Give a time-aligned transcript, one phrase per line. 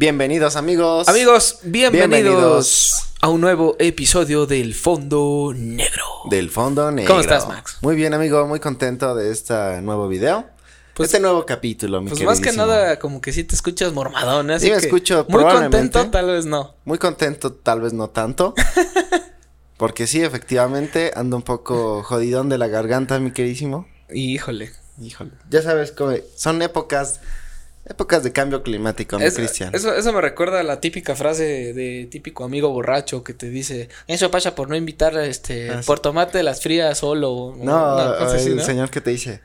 [0.00, 1.08] Bienvenidos amigos.
[1.08, 6.04] Amigos, bienvenidos, a un nuevo episodio del Fondo Negro.
[6.30, 7.08] Del Fondo Negro.
[7.08, 7.76] ¿Cómo estás, Max?
[7.82, 10.46] Muy bien, amigo, muy contento de este nuevo video.
[10.94, 14.50] Pues, este nuevo capítulo, mi Pues más que nada, como que sí te escuchas mormadón,
[14.50, 16.76] así Sí me que escucho, Muy contento, tal vez no.
[16.86, 18.54] Muy contento, tal vez no tanto.
[19.76, 23.86] porque sí, efectivamente, ando un poco jodidón de la garganta, mi queridísimo.
[24.10, 24.72] Híjole.
[24.98, 25.32] Híjole.
[25.50, 27.20] Ya sabes cómo son épocas
[27.86, 29.74] épocas de cambio climático, mi Es- Cristian.
[29.74, 33.88] eso, eso me recuerda a la típica frase de típico amigo borracho que te dice,
[34.06, 37.32] eso pasa por no invitar este Ah, por tomarte las frías solo.
[37.32, 38.64] o No, una cosa así, el ¿no?
[38.64, 39.40] señor que te dice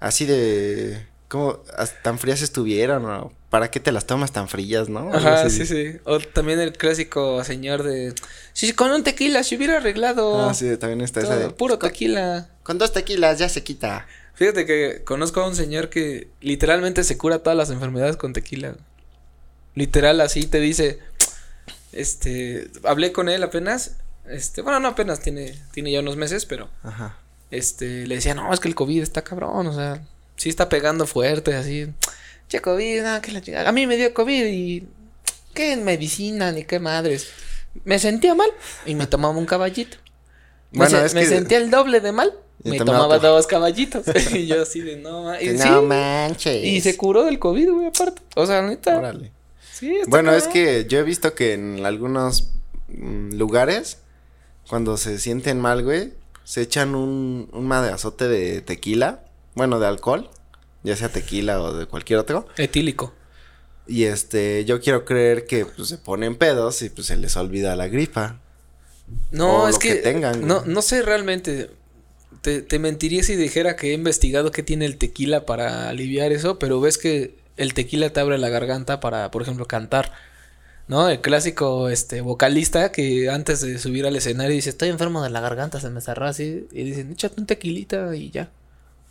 [0.00, 1.60] así de cómo
[2.02, 5.10] tan frías estuvieron o para qué te las tomas tan frías, ¿no?
[5.12, 5.64] Ajá, así.
[5.64, 5.98] sí, sí.
[6.04, 8.14] O también el clásico señor de,
[8.52, 10.48] si con un tequila se hubiera arreglado.
[10.48, 12.50] Ah, sí, también está esa de puro tequila.
[12.62, 14.06] con dos tequilas ya se quita.
[14.38, 18.76] Fíjate que conozco a un señor que literalmente se cura todas las enfermedades con tequila.
[19.74, 21.00] Literal, así te dice.
[21.92, 22.70] Este.
[22.84, 23.96] Hablé con él apenas.
[24.28, 24.62] Este.
[24.62, 26.68] Bueno, no apenas, tiene, tiene ya unos meses, pero.
[26.82, 27.18] Ajá.
[27.50, 28.06] Este.
[28.06, 29.66] Le decía, no, es que el COVID está cabrón.
[29.66, 30.02] O sea,
[30.36, 31.92] sí está pegando fuerte, así.
[32.48, 33.68] Che, COVID, no, que la chingada.
[33.68, 34.86] A mí me dio COVID y.
[35.54, 37.28] ¿Qué medicina ni qué madres?
[37.84, 38.50] Me sentía mal
[38.86, 39.96] y me tomaba un caballito.
[40.70, 42.32] Me, Bueno, se- es me que- sentía el doble de mal.
[42.64, 43.30] Me tomaba tomaba otro.
[43.30, 44.04] dos caballitos.
[44.34, 46.64] y yo así de no ma- y sí, no manches.
[46.64, 48.22] Y se curó del COVID, güey, aparte.
[48.36, 48.98] O sea, neta.
[48.98, 49.32] Órale.
[49.72, 52.50] Sí, Bueno, es que yo he visto que en algunos
[52.88, 53.98] mm, lugares
[54.68, 56.12] cuando se sienten mal, güey,
[56.44, 60.28] se echan un un madrazote de tequila, bueno, de alcohol,
[60.82, 62.46] ya sea tequila o de cualquier otro.
[62.56, 63.14] Etílico.
[63.86, 67.74] Y este, yo quiero creer que pues, se ponen pedos y pues se les olvida
[67.76, 68.40] la gripa.
[69.30, 69.88] No, O es lo que.
[69.90, 71.70] que tengan, no, no sé realmente.
[72.42, 76.58] Te, te mentiría si dijera que he investigado qué tiene el tequila para aliviar eso,
[76.58, 80.12] pero ves que el tequila te abre la garganta para, por ejemplo, cantar.
[80.86, 81.08] ¿No?
[81.10, 85.40] El clásico este vocalista que antes de subir al escenario dice, estoy enfermo de la
[85.40, 86.66] garganta, se me cerró así.
[86.72, 88.50] Y dicen, échate un tequilita y ya.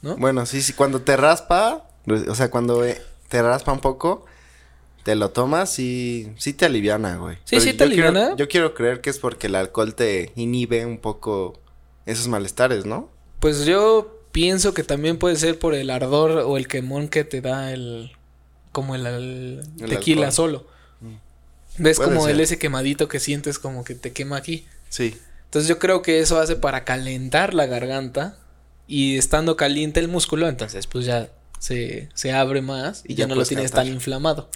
[0.01, 0.15] ¿No?
[0.17, 1.87] Bueno, sí, sí, cuando te raspa,
[2.27, 4.25] o sea, cuando eh, te raspa un poco,
[5.03, 7.37] te lo tomas y sí te aliviana, güey.
[7.45, 8.35] Sí, sí yo te quiero- aliviana.
[8.35, 11.59] yo quiero creer que es porque el alcohol te inhibe un poco
[12.07, 13.09] esos malestares, ¿no?
[13.39, 17.41] Pues yo pienso que también puede ser por el ardor o el quemón que te
[17.41, 18.11] da el
[18.71, 20.33] como el, el El tequila alcohol.
[20.33, 20.67] solo.
[21.79, 24.65] Ves Puede como el ese quemadito que sientes como que te quema aquí.
[24.89, 25.15] Sí.
[25.45, 28.37] Entonces yo creo que eso hace para calentar la garganta
[28.87, 31.29] y estando caliente el músculo, entonces pues ya
[31.59, 33.85] se, se abre más y Y ya, ya no lo tienes cantar.
[33.85, 34.49] tan inflamado.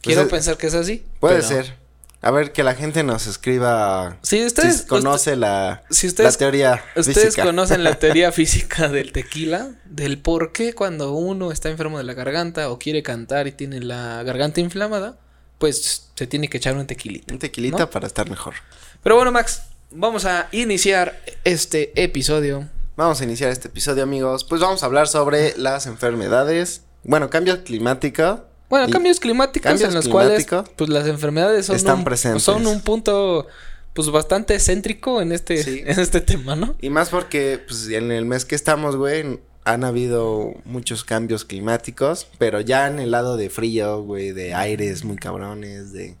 [0.00, 1.04] Quiero es- pensar que es así.
[1.20, 1.76] Puede ser.
[2.24, 6.38] A ver, que la gente nos escriba Sí, ustedes, si conoce la, si ustedes- la
[6.38, 7.42] teoría Ustedes física.
[7.44, 12.14] conocen la teoría física del tequila, del por qué cuando uno está enfermo de la
[12.14, 15.16] garganta o quiere cantar y tiene la garganta inflamada,
[15.58, 17.32] pues se tiene que echar un tequilita.
[17.32, 17.90] Un tequilita ¿no?
[17.90, 18.54] para estar mejor.
[19.02, 22.68] Pero bueno, Max, vamos a iniciar este episodio.
[22.96, 24.44] Vamos a iniciar este episodio, amigos.
[24.44, 26.82] Pues vamos a hablar sobre las enfermedades.
[27.02, 28.44] Bueno, cambio climático.
[28.72, 32.42] Bueno, cambios climáticos cambios en los cuales climáticos pues las enfermedades son están un, presentes.
[32.42, 33.46] son un punto
[33.92, 35.82] pues bastante céntrico en este Sí.
[35.86, 36.74] en este tema, ¿no?
[36.80, 42.26] Y más porque, pues, en el mes que estamos, güey, han habido muchos cambios climáticos,
[42.38, 46.16] pero ya en el lado de frío, güey, de aires muy cabrones, de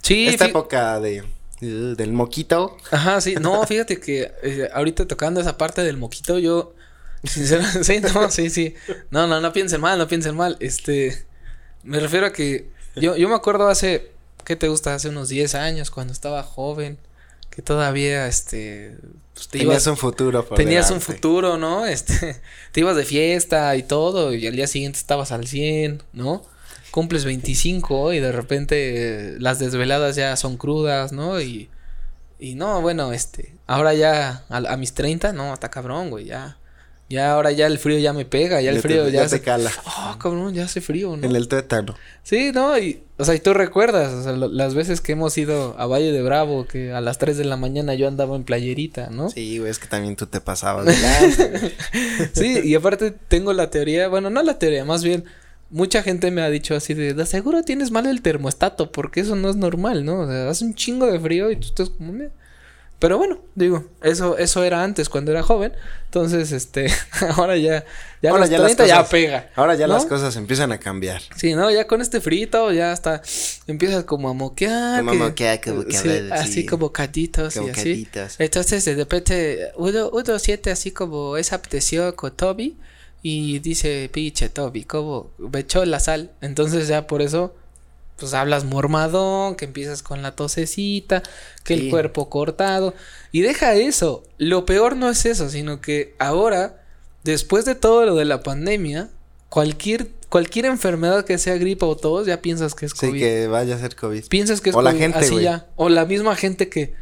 [0.00, 1.22] Sí, esta época de
[1.60, 2.78] uh, del moquito.
[2.90, 6.72] Ajá, sí, no, fíjate que eh, ahorita tocando esa parte del moquito, yo,
[7.24, 8.74] sinceramente, sí, no, sí, sí,
[9.10, 11.28] no, no, no piensen mal, no piensen mal, este,
[11.82, 14.10] me refiero a que yo, yo me acuerdo hace,
[14.44, 14.94] ¿qué te gusta?
[14.94, 16.98] Hace unos 10 años, cuando estaba joven,
[17.50, 18.96] que todavía, este,
[19.34, 21.86] pues, te Tenías ibas, un futuro por tenías un futuro, ¿no?
[21.86, 22.40] Este,
[22.72, 26.42] te ibas de fiesta y todo, y al día siguiente estabas al 100, ¿no?
[26.90, 31.40] Cumples 25 y de repente eh, las desveladas ya son crudas, ¿no?
[31.40, 31.70] Y,
[32.38, 36.56] y no, bueno, este, ahora ya a, a mis 30, no, está cabrón, güey, ya.
[37.10, 39.28] Ya ahora ya el frío ya me pega, ya el Ya te- frío ya, ya
[39.28, 39.70] se te cala.
[39.84, 41.26] Oh, cabrón, ya hace frío, ¿no?
[41.26, 41.96] En el tétano.
[42.22, 45.36] Sí, no, y, o sea, y tú recuerdas, o sea, lo- las veces que hemos
[45.36, 48.44] ido a Valle de Bravo, que a las 3 de la mañana yo andaba en
[48.44, 49.28] playerita, ¿no?
[49.28, 50.94] Sí, güey, es que también tú te pasabas de.
[52.32, 55.24] Sí, y aparte tengo la teoría, bueno, no la teoría, más bien,
[55.70, 59.34] mucha gente me ha dicho así de, de seguro tienes mal el termostato, porque eso
[59.36, 60.20] no es normal, ¿no?
[60.20, 62.12] O sea, hace un chingo de frío y tú estás como...
[63.00, 65.72] Pero bueno, digo, eso, eso era antes cuando era joven,
[66.04, 66.86] entonces, este,
[67.36, 67.84] ahora ya,
[68.22, 69.50] ya Ahora los ya las 30 ya cosas- pega.
[69.56, 69.94] Ahora ya ¿no?
[69.94, 71.22] las cosas empiezan a cambiar.
[71.34, 73.22] Sí, no, ya con este frito ya hasta
[73.66, 74.98] empiezas como a moquear.
[75.00, 76.50] Como a que- moquear, como que sí, hablar así.
[76.50, 77.80] así como caditos Como y así.
[77.82, 78.36] caditas.
[78.38, 82.76] Entonces de repente uno, uno siente así como esa apetecido con Toby
[83.22, 86.32] y dice, pinche Toby, como me echó la sal.
[86.42, 87.54] Entonces ya por eso
[88.20, 91.22] pues hablas mormadón, que empiezas con la tosecita,
[91.64, 91.90] que el Sí.
[91.90, 92.94] cuerpo cortado.
[93.32, 94.22] Y deja eso.
[94.38, 96.82] Lo peor no es eso, sino que ahora,
[97.24, 99.08] después de todo lo de la pandemia,
[99.48, 103.20] cualquier, cualquier enfermedad que sea gripa o tos, ya piensas que es Sí, COVID.
[103.20, 104.26] que vaya a ser COVID.
[104.28, 105.66] Piensas que es O la COVID, gente, así ya.
[105.76, 106.94] O la misma gente que.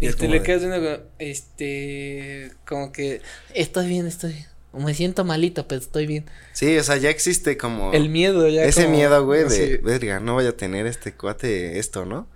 [0.00, 3.20] Y es Este, le quedas viendo como, este, como que
[3.54, 4.46] estoy bien, estoy bien.
[4.72, 6.24] Me siento malito, pero estoy bien.
[6.52, 7.92] Sí, o sea, ya existe como...
[7.92, 8.64] El miedo ya.
[8.64, 9.76] Ese como- miedo, güey, de, sí.
[9.82, 12.26] verga, no vaya a tener este cuate esto, ¿no?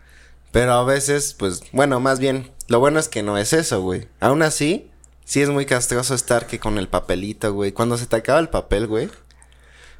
[0.53, 4.09] Pero a veces, pues, bueno, más bien, lo bueno es que no es eso, güey.
[4.21, 4.91] Aún así,
[5.25, 7.73] sí es muy castroso estar que con el papelito, güey.
[7.73, 9.09] Cuando se te acaba el papel, güey,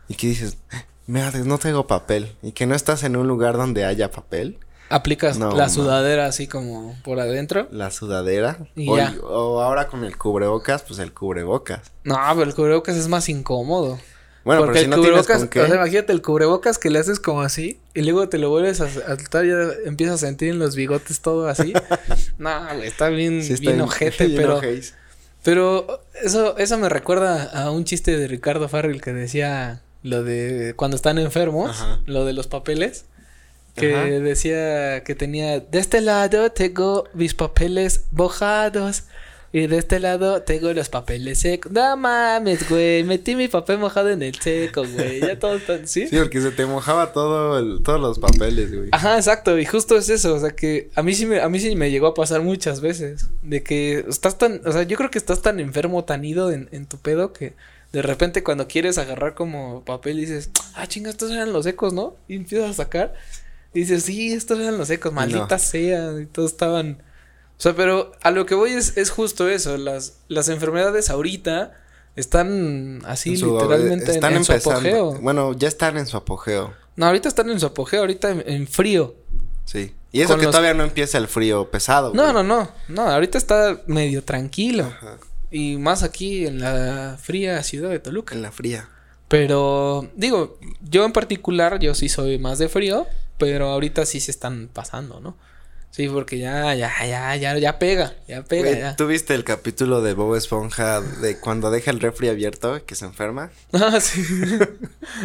[0.09, 0.59] y que dices,
[1.07, 5.39] madre, no tengo papel, y que no estás en un lugar donde haya papel, Aplicas
[5.39, 7.67] No, la sudadera así como por adentro.
[7.73, 9.15] la sudadera, Y o, ya.
[9.23, 11.91] o ahora con el cubrebocas, pues el cubrebocas.
[12.05, 13.99] No, pero el cubrebocas es más incómodo.
[14.45, 15.61] Bueno, Porque pero si el no tienes cubrebocas, con qué...
[15.61, 18.81] o sea, imagínate el cubrebocas que le haces como así y luego te lo vuelves
[18.81, 19.57] a saltar y ya
[19.87, 21.73] empiezas a sentir en los bigotes todo así.
[22.39, 24.95] no, está bien, sí está bien bien- ojete, bien pero ojéis.
[25.43, 30.75] Pero eso, eso me recuerda a un chiste de Ricardo Farrell que decía lo de
[30.77, 32.01] cuando están enfermos, Ajá.
[32.07, 33.07] lo de los papeles.
[33.77, 34.07] Que Ajá.
[34.07, 39.05] decía que tenía, de este lado tengo mis papeles mojados.
[39.53, 41.73] Y de este lado tengo los papeles secos.
[41.73, 43.05] No mames, güey.
[43.05, 45.21] Metí mi papel mojado en el seco, güey.
[45.21, 45.87] Ya todo está.
[45.87, 46.09] ¿Sí?
[46.09, 48.89] Sí, porque se te mojaba todo el, todos los papeles, güey.
[48.93, 51.59] Ajá, exacto, y justo es eso, o sea que a mí sí me, a mí
[51.59, 55.11] sí me llegó a pasar muchas veces, de que estás tan, o sea, yo creo
[55.11, 57.55] que estás tan enfermo, tan ido en, en tu pedo que
[57.93, 62.15] de repente cuando quieres agarrar como papel dices, ah, chinga, estos eran los ecos, ¿no?
[62.29, 63.15] Y empiezas a sacar
[63.77, 67.03] y dices, sí, estos eran los ecos, maldita sea, y todos estaban,
[67.59, 71.73] o sea, pero a lo que voy es, es justo eso, las, las enfermedades ahorita
[72.17, 75.13] están así En su- literalmente en- están en, su apogeo.
[75.21, 76.73] Bueno, ya están en su apogeo.
[76.97, 79.15] No, ahorita están en su apogeo, ahorita en- en frío.
[79.65, 79.93] Sí.
[80.13, 82.15] Y eso Con que los- todavía no empieza el frío pesado.
[82.15, 82.33] No, güey.
[82.35, 84.85] no, no, no, ahorita está medio tranquilo.
[84.85, 85.19] Ajá.
[85.51, 88.35] Y más aquí en la fría ciudad de Toluca.
[88.35, 88.89] En la fría.
[89.29, 90.59] Pero, digo,
[90.89, 93.07] yo en particular, yo sí soy más de frío,
[93.39, 95.37] pero ahorita sí se están pasando, ¿no?
[95.97, 98.97] Sí, porque ya, ya, ya, ya, ya pega, ya pega, ya.
[98.97, 103.07] ¿Tú viste el capítulo de Bob Esponja de cuando deja el refri abierto que se
[103.07, 103.51] enferma?
[103.73, 104.23] Ah, sí.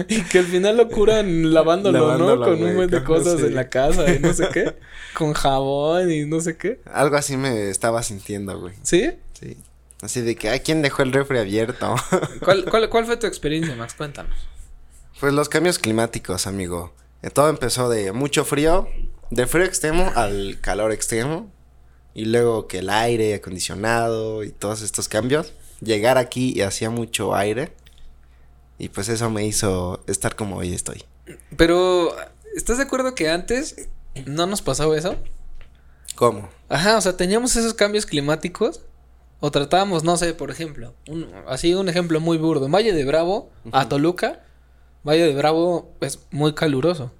[0.07, 2.39] y que al final lo curan lavándolo, ¿no?
[2.41, 3.47] Con un buen de cosas sí.
[3.47, 4.77] en la casa y no sé qué.
[5.13, 6.79] Con jabón y no sé qué.
[6.85, 8.73] Algo así me estaba sintiendo, güey.
[8.81, 9.11] ¿Sí?
[9.37, 9.57] Sí.
[10.01, 11.95] Así de que, ay, ¿quién dejó el refri abierto?
[12.45, 13.93] ¿Cuál, cuál, cuál fue tu experiencia, Max?
[13.93, 14.37] Cuéntanos.
[15.19, 16.93] pues los cambios climáticos, amigo.
[17.29, 18.87] Todo empezó de mucho frío,
[19.29, 21.51] de frío extremo al calor extremo.
[22.13, 25.53] Y luego que el aire acondicionado y todos estos cambios.
[25.79, 27.71] Llegar aquí y hacía mucho aire.
[28.77, 31.03] Y pues eso me hizo estar como hoy estoy.
[31.55, 32.15] Pero,
[32.55, 33.87] ¿estás de acuerdo que antes
[34.25, 35.15] no nos pasaba eso?
[36.15, 36.49] ¿Cómo?
[36.67, 38.81] Ajá, o sea, teníamos esos cambios climáticos.
[39.39, 42.69] O tratábamos, no sé, por ejemplo, un, así un ejemplo muy burdo.
[42.69, 44.43] Valle de Bravo, a Toluca,
[45.03, 47.11] Valle de Bravo es muy caluroso,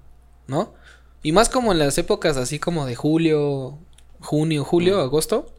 [0.46, 0.72] ¿no?
[1.22, 3.78] Y más como en las épocas así como de julio,
[4.20, 5.50] junio, julio, agosto.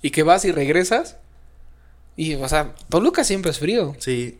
[0.00, 1.16] Y que vas y regresas.
[2.16, 3.94] Y, o sea, Toluca siempre es frío.
[3.98, 4.38] Sí.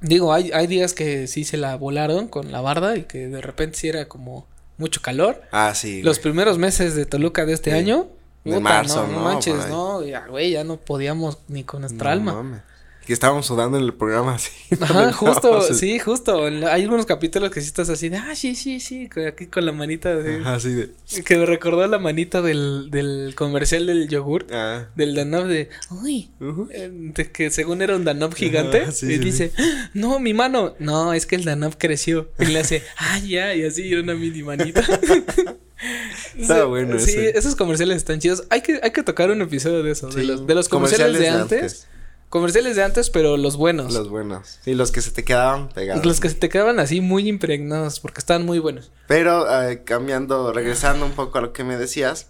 [0.00, 3.40] Digo, hay, hay días que sí se la volaron con la barda y que de
[3.40, 4.46] repente sí era como
[4.76, 5.42] mucho calor.
[5.50, 6.02] Ah, sí.
[6.02, 6.22] Los güey.
[6.24, 7.76] primeros meses de Toluca de este Sí.
[7.76, 8.08] año.
[8.44, 9.24] De puta, marzo, no, no ¿no?
[9.24, 12.64] manches, no, ya, güey, ya no podíamos ni con nuestra No alma.
[13.08, 14.50] Que estábamos sudando en el programa así.
[14.78, 16.44] Ajá, justo, el- sí, justo.
[16.44, 19.72] Hay algunos capítulos que sí estás así de, ah, sí, sí, sí, aquí con la
[19.72, 20.40] manita de...
[20.42, 20.90] Ajá, así de.
[21.24, 24.88] Que me recordó la manita del, del comercial del yogur, Ah.
[24.94, 26.28] del Danop de, uy,
[26.70, 30.18] eh, de que según era un Danop gigante, Ajá, sí, y sí, dice, "Ah, no,
[30.20, 33.94] mi mano, no, es que el Danop creció, y le hace, ah, ya, y así
[33.94, 34.82] una mini manita.
[36.38, 37.38] Está bueno Sí, ese.
[37.38, 38.44] esos comerciales están chidos.
[38.50, 41.18] Hay que, hay que tocar un episodio de eso, de, Sí, los, de los comerciales,
[41.20, 41.86] de antes.
[42.28, 43.94] Comerciales de antes, pero los buenos.
[43.94, 44.58] Los buenos.
[44.62, 46.04] Sí, los que se te quedaban pegados.
[46.04, 48.90] Los que se te quedaban así muy impregnados, porque estaban muy buenos.
[49.06, 52.26] Pero eh, cambiando, regresando un poco a lo que me decías.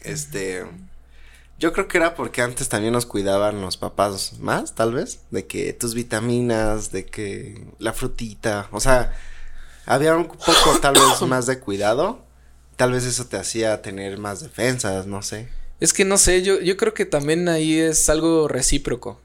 [0.00, 0.64] Este.
[1.58, 5.20] Yo creo que era porque antes también nos cuidaban los papás más, tal vez.
[5.30, 8.68] De que tus vitaminas, de que la frutita.
[8.70, 9.12] O sea,
[9.84, 12.24] había un poco tal vez más de cuidado.
[12.76, 15.48] Tal vez eso te hacía tener más defensas, no sé.
[15.80, 19.20] Es que no sé, yo, yo creo que también ahí es algo recíproco.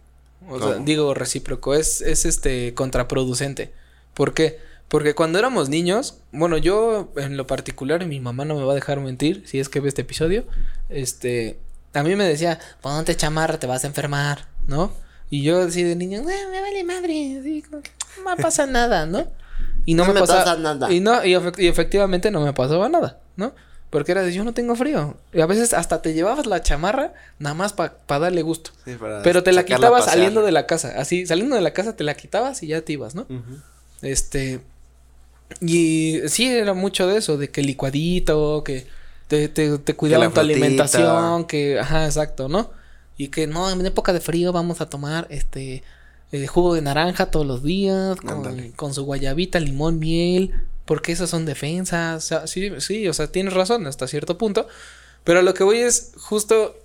[0.50, 3.72] O sea, digo recíproco, es, es este contraproducente.
[4.14, 4.58] ¿Por qué?
[4.88, 8.72] Porque cuando éramos niños, bueno, yo en lo particular, y mi mamá no me va
[8.72, 10.46] a dejar mentir, si es que ve este episodio,
[10.90, 11.60] este,
[11.94, 14.92] a mí me decía, ponte chamarra, te vas a enfermar, ¿no?
[15.30, 17.92] Y yo así de niño, "Güey, me vale madre, así como que
[18.26, 19.28] no pasa nada, ¿no?
[19.86, 20.92] Y no, No me, me pasaba pasa nada.
[20.92, 21.36] Y no, y
[21.68, 23.54] efectivamente no me pasaba nada, ¿no?
[23.90, 25.18] Porque era de yo no tengo frío.
[25.34, 28.72] Y a veces hasta te llevabas la chamarra nada más para darle gusto.
[28.86, 30.94] Sí, para Pero te la quitabas saliendo de la casa.
[30.98, 33.26] Así, saliendo de la casa te la quitabas y ya te ibas, ¿no?
[34.02, 34.62] Este.
[35.62, 38.86] Y sí, era mucho de eso, de que licuadito, que
[39.28, 41.80] te, te, te cuidaban tu alimentación, que.
[41.80, 42.70] Ajá, exacto, ¿no?
[43.18, 45.84] Y que no, en época de frío vamos a tomar este.
[46.32, 50.54] eh, jugo de naranja todos los días, con, con su guayabita, limón, miel,
[50.90, 52.34] porque esas son defensas.
[52.48, 54.68] Sí, sí, o sea, tienes razón hasta cierto punto.
[55.24, 56.80] Pero lo que voy es justo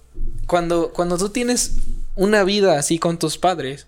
[0.46, 1.76] cuando, cuando tú tienes
[2.14, 3.86] una vida así con tus padres,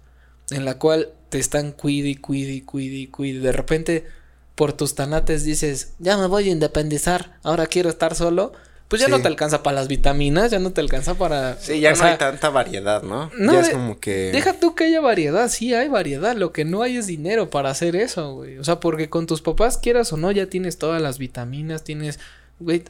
[0.48, 4.06] en la cual te están y cuide y cuide, de repente
[4.54, 8.54] por tus tanates dices, ya me voy a independizar, ahora quiero estar solo,
[8.88, 9.12] pues ya Sí.
[9.12, 11.58] no te alcanza para las vitaminas, ya no te alcanza para...
[11.58, 13.30] Sí, ya no sea, hay tanta variedad, ¿no?
[13.36, 14.30] no, ya es como que.
[14.32, 17.70] Deja tú que haya variedad, sí hay variedad, lo que no hay es dinero para
[17.70, 18.58] hacer eso, güey.
[18.58, 22.20] O sea, porque con tus papás, quieras o no, ya tienes todas las vitaminas, tienes,
[22.60, 22.84] güey,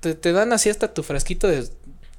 [0.00, 1.66] te, te dan así hasta tu frasquito de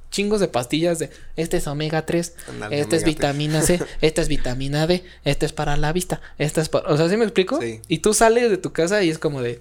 [0.10, 4.28] chingos de pastillas de, este es omega 3, Ándale, este es vitamina C, esta es
[4.28, 6.90] vitamina D, este es para la vista, esta es para...
[6.90, 7.60] O sea, ¿sí me explico?
[7.62, 7.82] Sí.
[7.88, 9.60] Y tú sales de tu casa y es como de,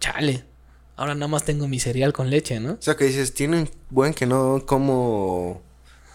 [0.00, 0.44] chale,
[0.96, 2.72] ahora nada más tengo mi cereal con leche, ¿no?
[2.72, 5.62] O sea, que dices, tienen buen que no como.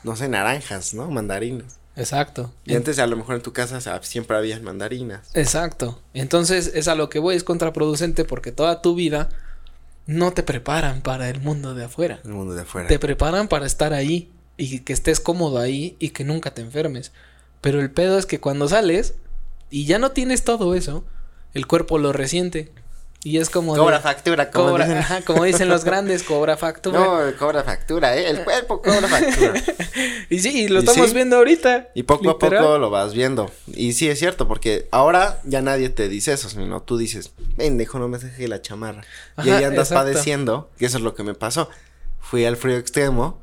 [0.04, 1.10] No sé, naranjas, ¿no?
[1.10, 1.80] Mandarinas.
[1.98, 2.54] Exacto.
[2.64, 5.30] Y antes a lo mejor en tu casa o sea, siempre había mandarinas.
[5.34, 6.00] Exacto.
[6.14, 9.30] Entonces es a lo que voy, es contraproducente porque toda tu vida
[10.06, 12.20] no te preparan para el mundo de afuera.
[12.24, 12.88] El mundo de afuera.
[12.88, 17.12] Te preparan para estar ahí y que estés cómodo ahí y que nunca te enfermes.
[17.62, 19.16] Pero el pedo es que cuando sales
[19.72, 21.04] y ya no tienes todo eso,
[21.54, 22.72] el cuerpo lo resiente.
[23.24, 23.74] Y es como...
[23.74, 25.00] de- Cobra factura, como cobra- dicen.
[25.00, 27.00] ajá, como dicen los grandes, cobra factura.
[27.00, 28.30] No, cobra factura, ¿eh?
[28.30, 29.54] El cuerpo cobra factura.
[30.30, 31.16] Y sí, y lo ¿Y estamos sí?
[31.16, 31.90] viendo ahorita.
[31.96, 32.60] Y poco literal.
[32.60, 33.50] a poco lo vas viendo.
[33.68, 37.98] Y sí, es cierto, porque ahora ya nadie te dice eso, sino tú dices, pendejo,
[37.98, 39.04] no me deje la chamarra.
[39.38, 40.04] y Ajá, ahí andas exacto.
[40.12, 41.70] padeciendo, que eso es lo que me pasó.
[42.20, 43.42] Fui al frío extremo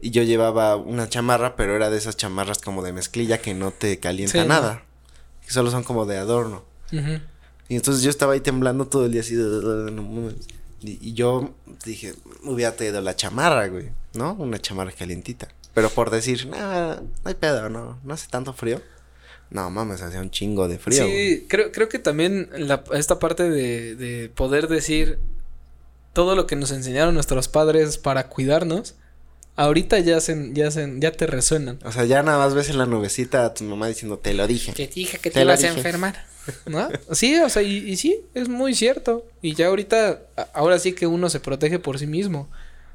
[0.00, 3.70] y yo llevaba una chamarra, pero era de esas chamarras como de mezclilla que no
[3.70, 4.82] te calienta Sí, nada.
[5.46, 6.64] Que solo son como de adorno.
[6.92, 7.20] Ujú.
[7.68, 9.34] Y entonces yo estaba ahí temblando todo el día así.
[10.80, 13.90] Y, y yo dije, hubiera traído la chamarra, güey.
[14.14, 14.34] ¿No?
[14.34, 15.48] Una chamarra calientita.
[15.74, 18.80] Pero por decir, nah, no hay pedo, no, no hace tanto frío.
[19.50, 21.04] No mames, hacía un chingo de frío.
[21.04, 21.36] güey.
[21.38, 25.18] Sí, creo, creo que también la- esta parte de, de poder decir
[26.12, 28.94] todo lo que nos enseñaron nuestros padres para cuidarnos,
[29.58, 31.78] ahorita ya se, ya se, ya te resuenan.
[31.84, 34.46] O sea, ya nada más ves en la nubecita a tu mamá diciendo, te lo
[34.46, 34.72] dije.
[34.72, 36.24] Que dije que te Te lo ibas a enfermar.
[36.64, 36.88] ¿No?
[37.12, 39.26] Sí, o sea, y, y sí, es muy cierto.
[39.42, 40.20] Y ya ahorita,
[40.54, 42.48] ahora sí que uno se protege por sí mismo.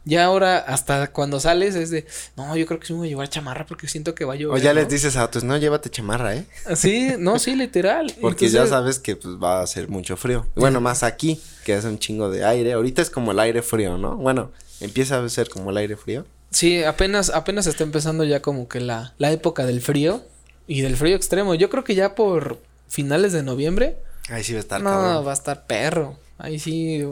[0.06, 2.06] Ya ahora, hasta cuando sales, es de,
[2.36, 4.36] no, yo creo que sí me voy a llevar chamarra porque siento que va a
[4.36, 4.60] llover.
[4.60, 4.80] O ya ¿no?
[4.82, 6.46] les dices a tus, no, llévate chamarra, ¿eh?
[6.76, 8.14] Sí, no, sí, literal.
[8.22, 10.46] Porque ya Entonces- sabes que pues va a hacer mucho frío.
[10.56, 12.74] Bueno, más aquí, que hace un chingo de aire.
[12.74, 14.18] Ahorita es como el aire frío, ¿no?
[14.18, 14.52] Bueno,
[14.82, 16.26] empieza a ser como el aire frío.
[16.54, 20.24] Sí, apenas, apenas está empezando ya como que la, la época del frío
[20.68, 21.56] y del frío extremo.
[21.56, 23.98] Yo creo que ya por finales de noviembre,
[24.30, 25.28] Ahí sí va a estar no, cabrón.
[25.28, 26.18] va a estar perro.
[26.38, 27.04] Ahí sí,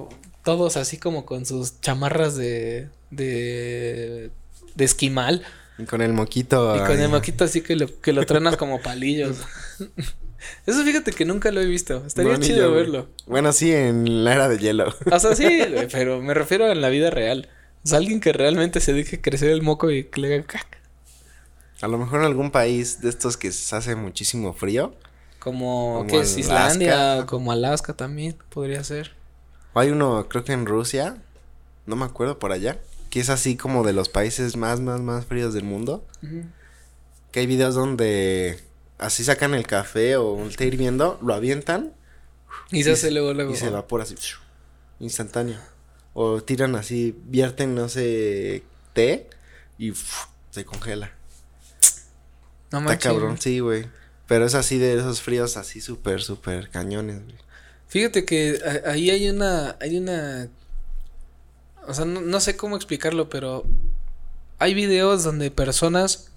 [0.43, 4.31] todos así como con sus chamarras de, de,
[4.75, 5.43] de esquimal
[5.77, 6.75] Y con el moquito.
[6.75, 9.37] y con el moquito así que lo, que lo trenas como palillos.
[10.65, 12.03] Eso fíjate que nunca lo he visto.
[12.05, 13.07] Estaría No, chido yo, verlo.
[13.27, 14.93] Bueno, sí, en la era de hielo.
[15.11, 17.47] O sea, sí, pero me refiero a la vida real.
[17.83, 20.77] Sea, alguien que realmente se deje crecer el moco y que le haga caca.
[21.81, 24.95] A lo mejor en algún país de estos que se hace muchísimo frío.
[25.39, 26.37] Como, Como que es.
[26.37, 29.13] Islandia, como Alaska también podría ser.
[29.73, 31.17] O hay uno, creo que en Rusia.
[31.87, 32.79] No me acuerdo por allá.
[33.09, 36.05] Que es así como de los países más, más, más fríos del mundo.
[37.31, 38.59] Que hay videos donde
[38.99, 41.93] así sacan el café o el té hirviendo, lo avientan
[42.71, 43.51] Y se hace luego, luego.
[43.51, 44.15] y se evapora así.
[44.99, 45.57] Instantáneo.
[46.13, 48.63] O tiran así, vierten, no sé,
[48.93, 49.29] té
[49.77, 49.93] y
[50.51, 51.11] se congela.
[52.71, 53.85] No Está cabrón, sí, güey.
[54.27, 57.37] Pero es así de esos fríos así súper, súper cañones, güey.
[57.87, 60.47] Fíjate que ahí hay una, hay una,
[61.85, 63.65] o sea, no, no sé cómo explicarlo, pero
[64.59, 66.31] hay videos donde personas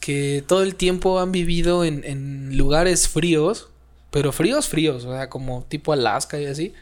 [0.00, 3.68] que todo el tiempo han vivido en, en lugares fríos,
[4.10, 6.74] pero fríos, fríos, o sea, como tipo Alaska y así,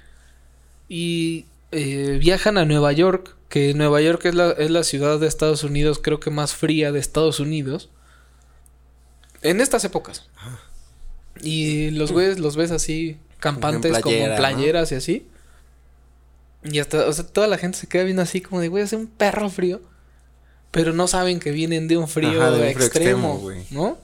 [0.89, 5.27] y eh, viajan a Nueva York, que Nueva York es la, es la ciudad de
[5.27, 7.91] Estados Unidos, creo que más fría de Estados Unidos,
[9.43, 10.29] en estas épocas.
[11.43, 14.37] Y los güeyes los ves así, campantes, En playera, como ¿no?
[14.37, 15.27] playeras y así.
[16.63, 18.97] Y hasta, o sea, toda la gente se queda viendo así como de, güey, hace
[18.97, 19.81] un perro frío.
[20.71, 23.51] Pero no saben que vienen de un frío Ajá, de un frío extremo.
[23.71, 23.99] ¿no?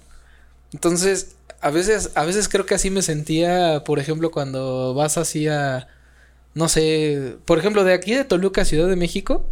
[0.73, 5.46] Entonces, a veces, a veces creo que así me sentía, por ejemplo, cuando vas así
[5.46, 5.88] a,
[6.56, 9.44] no sé, por ejemplo, de aquí de Toluca a Ciudad de México,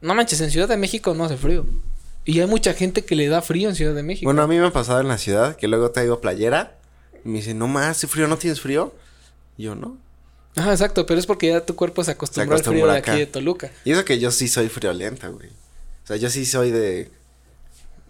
[0.00, 1.64] no manches, en Ciudad de México no hace frío.
[2.24, 4.24] Y hay mucha gente que le da frío en Ciudad de México.
[4.26, 6.76] Bueno, a mí me ha pasado en la ciudad que luego traigo playera
[7.24, 8.92] y me dicen, no más, hace frío, ¿no tienes frío?
[9.56, 9.98] Y yo, no.
[10.56, 13.26] Ajá, exacto, pero es porque ya tu cuerpo se acostumbró, al frío de aquí de
[13.26, 13.70] Toluca.
[13.84, 15.46] Y eso que yo sí soy friolenta, güey.
[15.46, 17.08] O sea, yo sí soy de.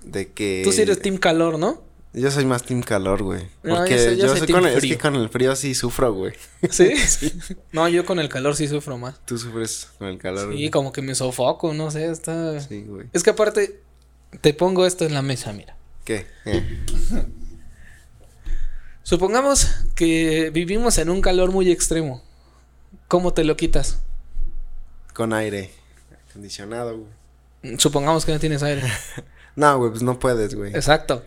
[0.04, 0.62] De que.
[0.64, 1.82] Tú sí eres team calor, ¿no?
[2.12, 3.48] Yo soy más team calor, güey.
[3.62, 6.32] Porque yo, soy, con el, es que con el frío sí sufro, güey.
[6.70, 6.96] ¿Sí?
[6.96, 7.32] ¿Sí?
[7.72, 9.24] No, yo con el calor sí sufro más.
[9.24, 10.52] Tú sufres con el calor.
[10.52, 12.60] Sí, como que me sofoco, no sé, está.
[12.60, 13.06] Sí, güey.
[13.12, 13.80] Es que aparte,
[14.40, 15.76] te pongo esto en la mesa, mira.
[16.04, 16.26] ¿Qué?
[16.46, 16.84] ¿Eh?
[19.04, 22.22] Supongamos que vivimos en un calor muy extremo.
[23.06, 24.00] ¿Cómo te lo quitas?
[25.14, 25.70] Con aire
[26.28, 27.78] acondicionado, güey.
[27.78, 28.82] Supongamos que no tienes aire.
[29.54, 30.74] no, güey, pues no puedes, güey.
[30.74, 31.24] Exacto.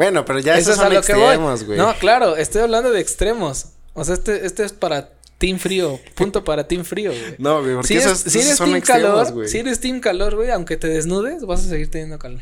[0.00, 1.76] Bueno, pero ya Eso es son extremos, güey.
[1.76, 3.66] No, claro, estoy hablando de extremos.
[3.92, 6.00] O sea, este, este es para Team Frío.
[6.14, 7.34] Punto para Team Frío, güey.
[7.36, 9.46] No, güey, porque si esos, si eres team calor, güey.
[9.46, 12.40] Si eres Team Calor, güey, aunque te desnudes, vas a seguir teniendo calor.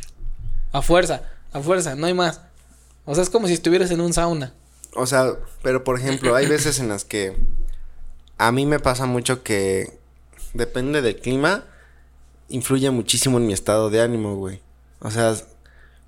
[0.70, 2.42] A fuerza, a fuerza, no hay más.
[3.04, 4.54] O sea, es como si estuvieras en un sauna.
[4.94, 7.34] O sea, pero por ejemplo, hay veces en las que
[8.36, 9.98] a mí me pasa mucho que
[10.54, 11.64] depende del clima,
[12.48, 14.60] influye muchísimo en mi estado de ánimo, güey.
[15.00, 15.34] O sea,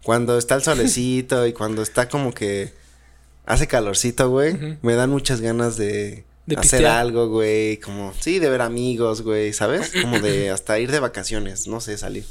[0.02, 2.72] cuando está el solecito y cuando está como que
[3.46, 6.24] hace calorcito, güey, me dan muchas ganas de,
[6.56, 9.92] hacer algo, güey, como sí, de ver amigos, güey, ¿sabes?
[10.00, 12.24] Como de hasta ir de vacaciones, no sé, salir.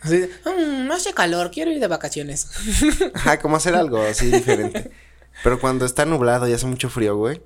[0.00, 2.48] Así, mm, no hace calor, quiero ir de vacaciones.
[3.14, 4.90] Ajá, como hacer algo así diferente.
[5.42, 7.40] Pero cuando está nublado y hace mucho frío, güey,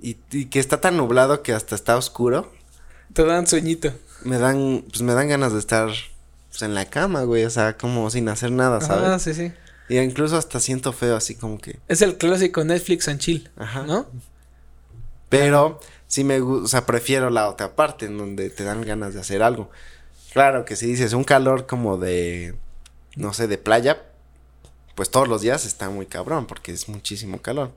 [0.00, 0.14] y,
[0.46, 2.52] que está tan nublado que hasta está oscuro.
[3.14, 3.92] Te dan sueñito.
[4.22, 5.90] Me dan, pues me dan ganas de estar
[6.54, 9.08] pues, en la cama, güey, o sea, como sin hacer nada, ¿sabes?
[9.08, 9.52] Ah, sí, sí.
[9.88, 11.80] Y incluso hasta siento feo, así como que.
[11.88, 13.82] Es el clásico Netflix and chill, Ajá.
[13.82, 14.06] ¿no?
[15.28, 19.14] Pero sí me gusta, o sea, prefiero la otra parte en donde te dan ganas
[19.14, 19.68] de hacer algo.
[20.32, 22.54] Claro que si dices un calor como de,
[23.16, 24.04] no sé, de playa,
[24.94, 27.72] pues todos los días está muy cabrón porque es muchísimo calor.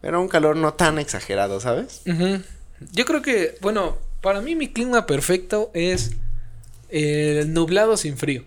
[0.00, 2.00] Pero un calor no tan exagerado, ¿sabes?
[2.06, 6.12] Yo creo que, bueno, para mí mi clima perfecto es
[6.92, 8.44] el nublado sin frío.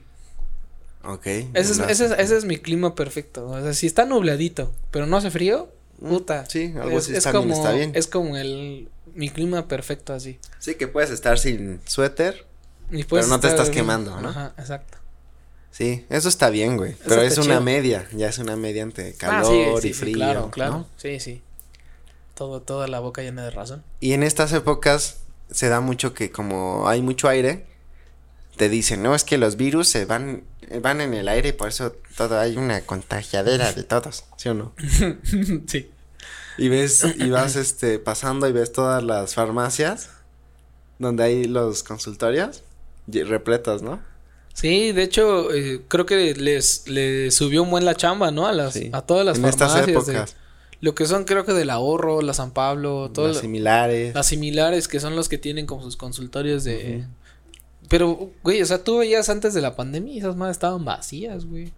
[1.03, 1.25] Ok.
[1.53, 3.47] Ese es, ese, es, mi clima perfecto.
[3.47, 6.45] O sea, si está nubladito, pero no hace frío, mm, puta.
[6.47, 7.91] Sí, algo así está, como, está bien.
[7.93, 10.39] Es como el mi clima perfecto así.
[10.59, 12.45] Sí, que puedes estar sin suéter,
[13.09, 14.29] pero no te estás quemando, ¿no?
[14.29, 14.97] Ajá, exacto.
[15.71, 16.95] Sí, eso está bien, güey.
[17.05, 20.15] Pero es una media, ya es una media entre ah, calor y frío.
[20.15, 20.87] claro, claro.
[20.97, 21.41] Sí, sí.
[22.33, 23.83] Todo, toda la boca llena de razón.
[23.99, 25.17] Y en estas épocas
[25.51, 27.65] se da mucho que como hay mucho aire,
[28.55, 30.43] te dicen, no, es que los virus se van,
[30.81, 34.53] van en el aire y por eso todo hay una contagiadera de todos, ¿sí o
[34.53, 34.73] no?
[35.67, 35.89] sí.
[36.57, 40.09] Y ves, y vas este pasando y ves todas las farmacias
[40.99, 42.63] donde hay los consultorios
[43.07, 44.01] repletos, ¿no?
[44.53, 48.47] Sí, de hecho, eh, creo que les, les subió un buen la chamba, ¿no?
[48.47, 50.37] A las, a todas las en Estas épocas.
[50.79, 54.15] lo que son, creo que del ahorro, la San Pablo, todas las similares.
[54.15, 57.05] Las similares que son los que tienen como sus consultorios de.
[57.89, 61.45] Pero, güey, o sea, tú veías antes de la pandemia y esas madres estaban vacías,
[61.45, 61.71] güey.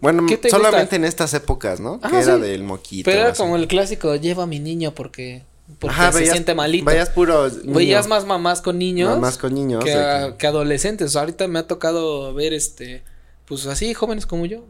[0.00, 2.00] bueno, solamente en estas épocas, ¿no?
[2.00, 3.10] que era del moquito.
[3.10, 5.44] Pero era como el clásico, lleva a mi niño porque
[5.78, 6.84] porque se siente malito.
[6.84, 7.50] Vayas puro.
[7.64, 9.10] Veías más mamás con niños.
[9.10, 9.84] Mamás con niños.
[9.84, 10.46] Que, que...
[10.46, 11.14] adolescentes.
[11.16, 13.04] Ahorita me ha tocado ver este.
[13.46, 14.64] Pues así, jóvenes como yo.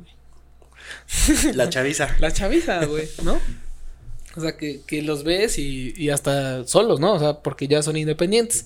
[1.55, 2.09] La chaviza.
[2.19, 3.41] La chaviza, güey, ¿no?
[4.37, 7.15] O sea, que, que los ves y, y hasta solos, ¿no?
[7.15, 8.65] O sea, porque ya son independientes.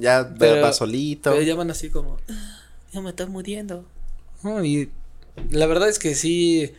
[0.00, 1.30] ya va solito.
[1.30, 2.18] Pero ya van así como.
[2.28, 2.60] Ah,
[2.92, 3.84] ya me estoy muriendo.
[4.64, 4.88] y
[5.50, 6.72] la verdad es que sí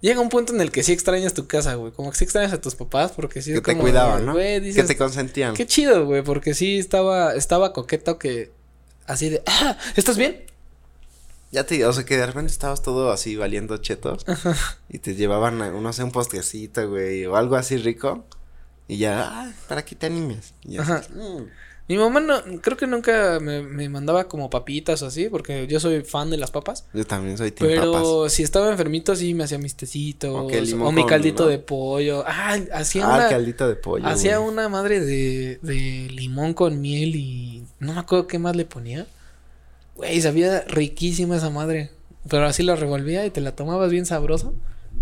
[0.00, 1.92] llega un punto en el que sí extrañas tu casa, güey.
[1.92, 3.52] Como que sí extrañas a tus papás porque sí.
[3.54, 4.34] Que te cuidaban, ¿no?
[4.34, 5.54] que te consentían.
[5.54, 8.52] Qué chido, güey, porque sí estaba, estaba coqueto que
[9.06, 10.44] así de, ah, ¿estás bien?
[11.52, 14.24] Ya te, o sea, que de repente estabas todo así valiendo chetos
[14.88, 18.24] y te llevaban, no sé, un postrecito, güey, o algo así rico
[18.88, 20.54] y ya, ah, para que te animes.
[20.62, 21.02] Y Ajá.
[21.14, 21.46] Mm".
[21.88, 25.80] Mi mamá no, creo que nunca me, me, mandaba como papitas o así, porque yo
[25.80, 26.86] soy fan de las papas.
[26.94, 30.30] Yo también soy team Pero si estaba enfermito, sí me hacía mis tecitos.
[30.30, 32.24] o mi caldito de pollo.
[32.26, 33.28] Ah, hacía ah, una.
[33.28, 34.06] caldito de pollo.
[34.06, 37.64] Hacía una madre de, de limón con miel y.
[37.80, 39.06] No me acuerdo qué más le ponía.
[40.02, 41.90] Güey, sabía riquísima esa madre.
[42.28, 44.54] Pero así la revolvía y te la tomabas bien sabroso.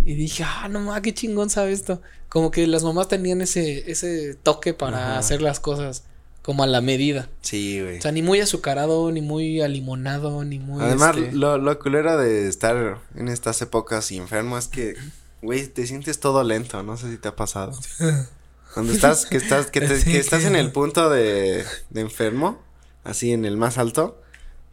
[0.05, 2.01] Y dije, ah, no mames, qué chingón sabe esto.
[2.29, 6.05] Como que las mamás tenían ese, ese toque para hacer las cosas
[6.43, 7.29] como a la medida.
[7.43, 7.99] Sí, güey.
[7.99, 10.83] O sea, ni muy azucarado, ni muy alimonado, ni muy.
[10.83, 14.95] Además, este lo, lo culero de estar en estas épocas enfermo es que
[15.43, 17.73] güey, te sientes todo lento, no sé si te ha pasado.
[18.75, 22.63] Cuando estás, que estás, que, te- que estás en el punto de, de enfermo,
[23.05, 24.20] así en el más alto,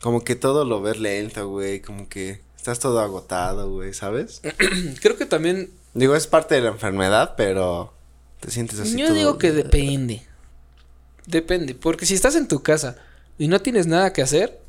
[0.01, 4.41] como que todo lo ves lento, güey, como que estás todo agotado, güey, ¿sabes?
[5.01, 5.71] Creo que también.
[5.93, 7.93] Digo, es parte de la enfermedad, pero
[8.39, 8.97] te sientes así.
[8.97, 10.21] Yo todo- digo que depende.
[11.25, 11.75] Depende.
[11.75, 12.97] Porque si estás en tu casa
[13.37, 14.59] y no tienes nada que hacer,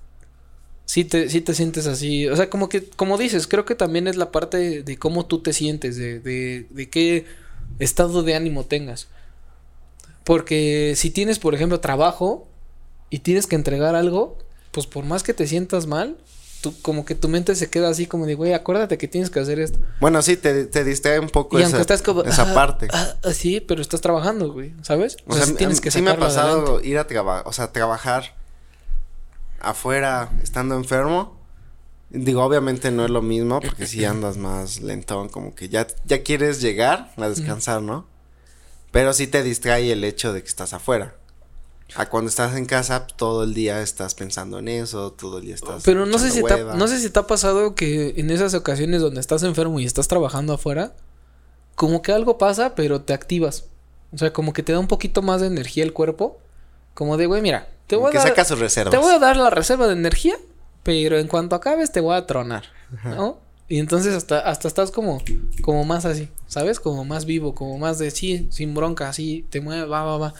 [0.86, 2.26] sí te, sí te sientes así.
[2.28, 5.40] O sea, como que, como dices, creo que también es la parte de cómo tú
[5.40, 7.26] te sientes, de, de, de qué
[7.78, 9.08] estado de ánimo tengas.
[10.24, 12.46] Porque si tienes, por ejemplo, trabajo
[13.10, 14.38] y tienes que entregar algo,
[14.78, 16.16] pues por más que te sientas mal,
[16.60, 19.40] tú, como que tu mente se queda así como de, güey, acuérdate que tienes que
[19.40, 19.80] hacer esto.
[20.00, 22.22] Bueno, sí, te, te distrae un poco Y esa, aunque estás como.
[22.22, 22.86] esa ah, parte.
[22.92, 25.16] ah, ah, sí, pero estás trabajando, güey, ¿sabes?
[25.26, 26.86] O sea, sí tienes que sí me ha pasado adelante.
[26.86, 28.36] ir a trabajar, o sea, trabajar
[29.58, 31.36] afuera estando enfermo.
[32.10, 36.22] Digo, obviamente no es lo mismo porque si andas más lentón, como que ya, ya
[36.22, 38.06] quieres llegar a descansar, ¿no?
[38.92, 41.16] Pero sí te distrae el hecho de que estás afuera.
[41.94, 45.54] A cuando estás en casa, todo el día estás pensando en eso, todo el día
[45.54, 45.82] estás.
[45.84, 48.52] Pero no sé, si te ha, no sé si te ha pasado que en esas
[48.54, 50.92] ocasiones donde estás enfermo y estás trabajando afuera,
[51.74, 53.64] como que algo pasa, pero te activas.
[54.12, 56.38] O sea, como que te da un poquito más de energía el cuerpo.
[56.92, 58.90] Como de, güey, mira, te voy, que a dar, reservas.
[58.90, 60.34] te voy a dar la reserva de energía,
[60.82, 62.64] pero en cuanto acabes te voy a tronar,
[63.04, 63.38] ¿no?
[63.68, 65.22] Y entonces hasta, hasta estás como,
[65.62, 66.80] como más así, ¿sabes?
[66.80, 70.34] Como más vivo, como más de sí, sin bronca, así, te mueve, va, va, va.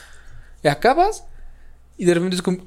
[0.62, 1.24] Y acabas
[1.98, 2.58] y de repente es como,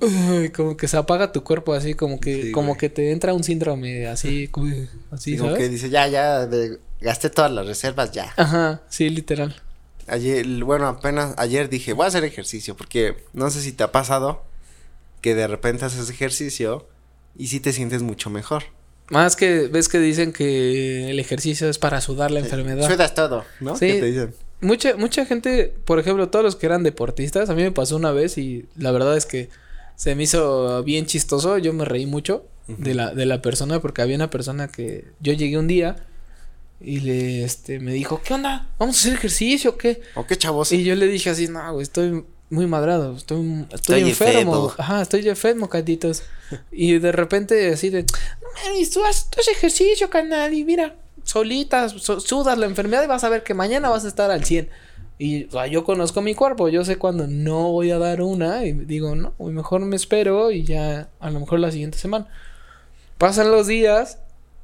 [0.55, 2.79] como que se apaga tu cuerpo así, como que, Sí, como güey.
[2.79, 4.71] que te entra un síndrome así, como,
[5.09, 8.31] así, Sí, como que dice, ya, ya, de- gasté todas las reservas, ya.
[8.37, 9.55] Ajá, sí, literal.
[10.07, 13.91] Ayer, bueno, apenas ayer dije, voy a hacer ejercicio, porque no sé si te ha
[13.91, 14.43] pasado
[15.21, 16.87] que de repente haces ejercicio
[17.37, 18.63] y sí te sientes mucho mejor.
[19.09, 22.89] Más que ves que dicen que el ejercicio es para sudar la enfermedad.
[22.89, 23.75] Sudas todo, ¿no?
[23.75, 23.87] Sí.
[23.87, 24.33] ¿Qué te dicen?
[24.61, 28.11] Mucha, mucha gente, por ejemplo, todos los que eran deportistas, a mí me pasó una
[28.11, 29.49] vez y la verdad es que
[29.95, 34.01] se me hizo bien chistoso, yo me reí mucho de la, de la persona porque
[34.01, 35.95] había una persona que yo llegué un día
[36.79, 38.67] y le, este, me dijo, ¿qué onda?
[38.79, 40.01] ¿Vamos a hacer ejercicio o qué?
[40.15, 40.71] ¿O qué chavos?
[40.71, 44.39] Y yo le dije así, no, güey, estoy muy madrado, estoy, estoy, Estoy enfermo.
[44.39, 44.73] enfermo.
[44.77, 46.23] Ajá, estoy enfermo, catitos.
[46.71, 48.07] y de repente así de, no
[48.93, 50.95] tú haces, tú haces ejercicio, canal, y mira,
[51.31, 54.43] solitas, su- sudas la enfermedad y vas a ver que mañana vas a estar al
[54.43, 54.69] 100.
[55.17, 59.15] Y yo conozco mi cuerpo, yo sé cuando no voy a dar una y digo,
[59.15, 62.27] no, mejor me espero y ya a lo mejor la siguiente semana.
[63.17, 64.17] Pasan los días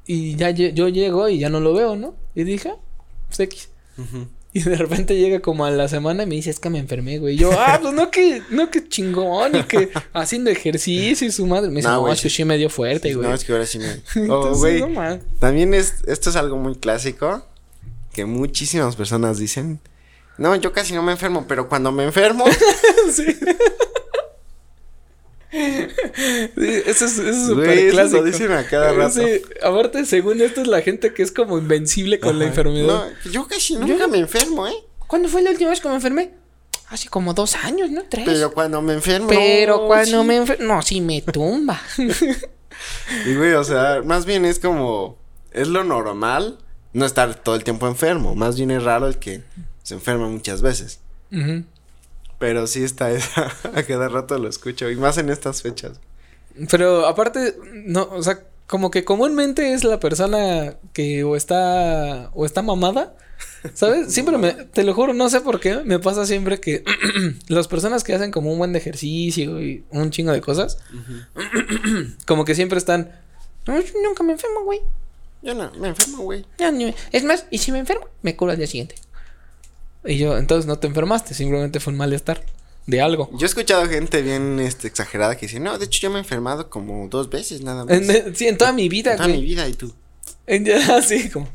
[0.06, 2.14] y ya yo llego y ya no lo veo, ¿no?
[2.34, 2.76] Y dije, ah,
[3.28, 3.70] pues X.
[4.52, 7.18] Y de repente llega como a la semana y me dice, es que me enfermé,
[7.18, 7.34] güey.
[7.34, 11.46] Y yo, ah, pues no que, no que chingón, y que haciendo ejercicio y su
[11.46, 11.68] madre.
[11.68, 12.44] Me dice, No, no, güey, es que sí.
[12.44, 13.28] me dio fuerte, güey.
[13.28, 13.86] No, es que ahora sí me...
[14.30, 17.44] Oh, Entonces, güey, no también es, esto es algo muy clásico
[18.12, 19.80] que muchísimas personas dicen.
[20.38, 22.44] No, yo casi no me enfermo, pero cuando me enfermo,
[23.12, 23.26] sí.
[25.50, 25.58] Sí,
[26.86, 28.18] eso es, eso es súper eso clásico.
[28.18, 29.20] lo dicen a cada rato.
[29.20, 33.10] Sí, aparte, según esto, es la gente que es como invencible con la enfermedad.
[33.24, 34.74] No, yo casi nunca me enfermo, ¿eh?
[35.06, 36.32] ¿Cuándo fue la última vez que me enfermé?
[36.88, 38.02] Hace como dos años, ¿no?
[38.08, 38.24] Tres.
[38.26, 39.28] Pero cuando me enfermo.
[39.28, 40.26] Pero cuando sí.
[40.26, 40.74] me enfermo.
[40.74, 41.80] No, sí me tumba.
[43.26, 45.18] Y güey, o sea, más bien es como.
[45.50, 46.58] Es lo normal
[46.92, 48.34] no estar todo el tiempo enfermo.
[48.34, 49.42] Más bien es raro el que
[49.82, 51.00] se enferma muchas veces.
[51.32, 51.64] Ujú.
[52.38, 53.52] Pero sí está esa.
[53.74, 54.90] A cada rato lo escucho.
[54.90, 56.00] Y más en estas fechas.
[56.70, 62.44] Pero aparte, no, o sea, como que comúnmente es la persona que o está o
[62.44, 63.16] está mamada,
[63.74, 64.12] ¿sabes?
[64.12, 66.84] Siempre me, te lo juro, no sé por qué, me pasa siempre que
[67.48, 70.78] las personas que hacen como un buen de ejercicio y un chingo de cosas,
[72.26, 73.10] como que siempre están,
[73.66, 74.80] no, yo nunca me enfermo, güey.
[75.40, 76.44] Yo no, me enfermo, güey.
[77.12, 78.96] Es más, y si me enfermo, me curo al día siguiente.
[80.04, 82.42] Y yo, entonces no te enfermaste, simplemente fue un malestar
[82.86, 83.28] de algo.
[83.32, 86.20] Yo he escuchado gente bien este, exagerada que dice, no, de hecho yo me he
[86.20, 87.94] enfermado como dos veces nada más.
[87.94, 89.92] En, sí, en toda mi vida, En toda mi vida y tú.
[90.46, 91.48] En- Así como,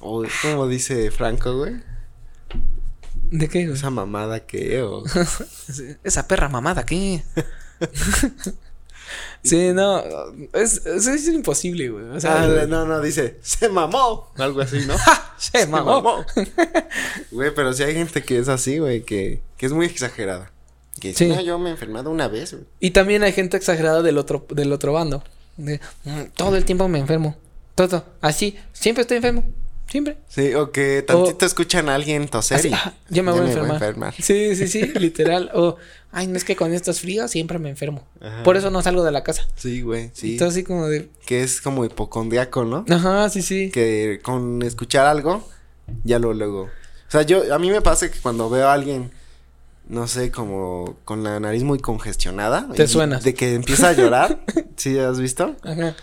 [0.00, 1.74] O como dice Franco, güey.
[3.30, 3.66] ¿de qué?
[3.66, 3.76] güey?
[3.76, 4.82] Esa mamada que.
[4.82, 5.04] O...
[6.04, 7.22] Esa perra mamada, ¿qué?
[9.42, 10.02] sí, no,
[10.52, 12.04] es, es, es imposible, güey.
[12.06, 14.32] O sea, Ah, no, no, dice, se mamó.
[14.36, 14.94] Algo así, ¿no?
[15.38, 16.24] se mamó.
[17.30, 20.50] Güey, pero sí hay gente que es así, güey, que, que es muy exagerada.
[21.00, 21.30] Que dice, Sí.
[21.30, 22.64] no, yo me he enfermado una vez, güey.
[22.80, 25.22] Y también hay gente exagerada del otro, del otro bando.
[25.56, 27.36] De, "Mm, todo el tiempo me enfermo.
[27.74, 28.04] Todo.
[28.20, 28.56] Así.
[28.72, 29.44] Siempre estoy enfermo.
[29.88, 30.16] Siempre.
[30.28, 33.44] Sí, o que tantito escuchan a alguien toser Así, y "Ah, ya me voy a
[33.44, 33.72] enfermar.
[33.74, 34.14] enfermar.
[34.20, 35.50] Sí, sí, sí, literal.
[35.54, 35.76] O,
[36.10, 38.04] ay, no es que con estos fríos siempre me enfermo.
[38.20, 38.42] Ajá.
[38.42, 39.46] Por eso no salgo de la casa.
[39.54, 40.32] Sí, güey, sí.
[40.32, 42.84] Entonces así como de, Que es como hipocondriaco, ¿no?
[42.90, 43.70] ajá, sí, sí.
[43.70, 45.48] Que con escuchar algo
[46.04, 46.62] Ya luego, luego.
[46.62, 49.12] O sea, yo, a mí me pasa que cuando veo a alguien,
[49.88, 52.68] no sé, como con la nariz muy congestionada.
[52.74, 53.22] Te y suenas.
[53.22, 54.40] De que empieza a llorar.
[54.76, 55.54] ¿Sí has visto?
[55.62, 55.94] Ajá.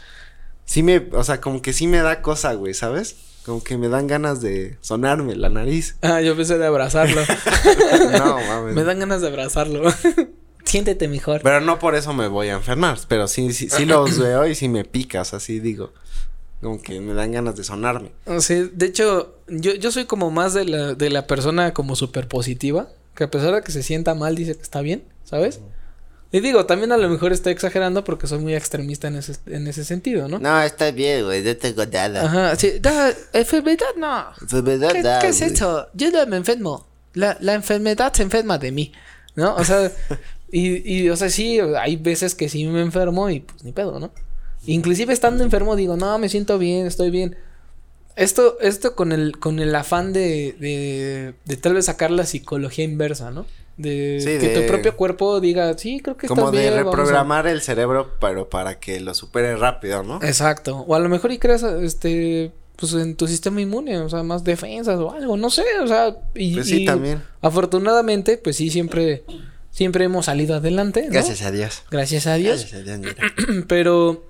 [0.64, 3.18] Sí me, o sea, como que sí me da cosa, güey, ¿sabes?
[3.46, 5.96] Como que me dan ganas de sonarme la nariz.
[6.02, 7.22] Ah, yo pensé de abrazarlo.
[8.18, 8.76] no, mames.
[8.76, 9.84] Me dan ganas de abrazarlo.
[10.64, 11.42] Siéntete mejor.
[11.44, 12.98] Pero no por eso me voy a enfermar.
[13.08, 15.92] Pero sí, sí, sí los veo y sí me picas, así digo.
[16.62, 18.12] Como que me dan ganas de sonarme.
[18.40, 22.28] Sí, de hecho, yo, yo soy como más de la, de la persona como súper
[22.28, 22.88] positiva.
[23.16, 25.60] Que a pesar de que se sienta mal, dice que está bien, ¿sabes?
[26.34, 29.68] Y digo, también a lo mejor estoy exagerando porque soy muy extremista en ese, en
[29.68, 30.40] ese sentido, ¿no?
[30.40, 32.26] No, está bien, güey, no tengo nada.
[32.26, 32.80] Ajá, sí.
[32.82, 34.26] Da, enfermedad no.
[34.42, 35.88] Enfermedad, ¿Qué, qué es eso?
[35.94, 36.88] Yo no me enfermo.
[37.14, 38.92] La, la enfermedad se enferma de mí,
[39.36, 39.54] ¿no?
[39.58, 39.92] O sea,
[40.52, 44.00] y, y, o sea, sí, hay veces que sí me enfermo y pues ni pedo,
[44.00, 44.12] ¿no?
[44.66, 47.38] Inclusive estando enfermo digo, no, me siento bien, estoy bien.
[48.16, 52.86] Esto, esto con el, con el afán de, de, de tal vez sacar la psicología
[52.86, 53.46] inversa, ¿no?
[53.78, 56.74] De Sí, que de- tu propio cuerpo diga, sí, creo que Como estás bien.
[56.76, 56.98] de vamos a-".
[56.98, 60.20] reprogramar el cerebro, pero para que lo supere rápido, ¿no?
[60.22, 60.78] Exacto.
[60.88, 64.44] O a lo mejor y creas, este, pues en tu sistema inmune, o sea, más
[64.44, 67.24] defensas o algo, no sé, o sea, y, Pues sí, y también.
[67.42, 69.24] afortunadamente, pues sí, siempre,
[69.72, 71.12] siempre hemos salido adelante, ¿no?
[71.14, 71.82] Gracias a Dios.
[71.90, 72.60] Gracias a Dios.
[72.72, 73.16] Gracias a Dios, mira.
[73.68, 74.26] Pero,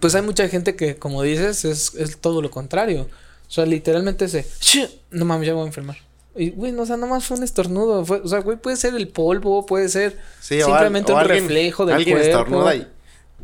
[0.00, 3.08] pues hay mucha gente que, como dices, es, es todo lo contrario.
[3.48, 5.96] O sea, literalmente se, "Shh, no mames, ya voy a enfermar.
[6.36, 8.04] Y, güey, no, o sea, nomás fue un estornudo.
[8.04, 11.14] Fue, o sea, güey, puede ser el polvo, puede ser Sí, o al- simplemente o
[11.16, 12.30] un alguien- reflejo del Alguien cuerpo.
[12.30, 12.86] estornuda y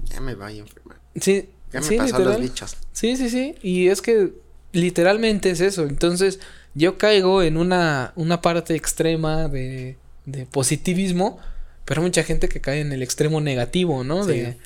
[0.04, 0.98] ya me voy a enfermar.
[1.20, 2.24] Sí, Ya me sí, literal.
[2.24, 2.76] los bichos.
[2.92, 3.54] Sí, sí, sí.
[3.62, 4.32] Y es que
[4.72, 5.84] literalmente es eso.
[5.84, 6.40] Entonces,
[6.74, 9.96] yo caigo en una, una parte extrema de,
[10.26, 11.38] de positivismo,
[11.84, 14.24] pero hay mucha gente que cae en el extremo negativo, ¿no?
[14.24, 14.30] Sí.
[14.32, 14.56] De,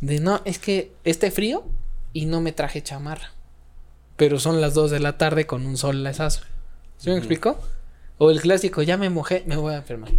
[0.00, 1.64] de no, es que esté frío
[2.12, 3.32] y no me traje chamarra.
[4.16, 6.42] Pero son las 2 de la tarde con un sol lesazo.
[7.00, 7.58] ¿Sí me explico?
[8.18, 10.10] O el clásico, ya me mojé, me voy a enfermar.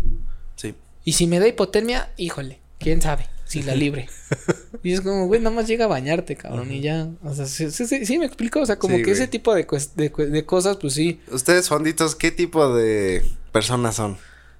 [0.55, 0.73] Sí.
[1.05, 4.09] Y si me da hipotermia, híjole, quién sabe, si la libre.
[4.83, 7.07] y es como, güey, nada más llega a bañarte, cabrón, y ya.
[7.23, 8.61] O sea, sí, sí, sí, sí, me explico.
[8.61, 11.21] O sea, como que ese tipo de, de, de cosas, pues sí.
[11.31, 14.17] Ustedes, fonditos, ¿qué tipo de personas son?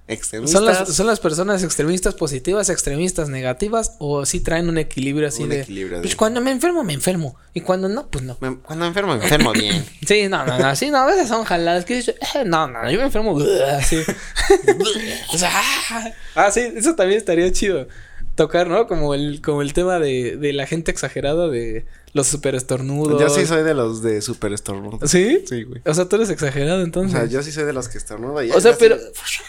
[0.08, 0.52] ¿Extremistas?
[0.60, 5.44] Son las, son las personas extremistas positivas, extremistas negativas, o sí traen un equilibrio así
[5.44, 5.60] Un de.
[5.62, 7.36] equilibrio de- Pues cuando me enfermo, me enfermo.
[7.54, 8.36] Y cuando no, pues no.
[8.40, 9.84] Me- cuando enfermo, me enfermo bien.
[10.06, 12.90] Sí, no, no, no, sí, no, a veces son jaladas que dices, "Eh, no, no,
[12.90, 13.38] yo me enfermo,
[13.78, 13.96] así.
[15.32, 17.86] o sea, ah, ah, sí, eso también estaría chido.
[18.34, 18.86] Tocar, ¿no?
[18.86, 23.20] Como el, como el tema de, de la gente exagerada de los super estornudos.
[23.20, 24.98] Yo sí soy de los de super estornudo.
[25.06, 25.44] ¿Sí?
[25.46, 25.82] Sí, güey.
[25.84, 27.12] O sea, tú eres exagerado O entonces.
[27.18, 28.42] sea, yo sí soy de los que estornudo.
[28.42, 28.96] y O sea, pero,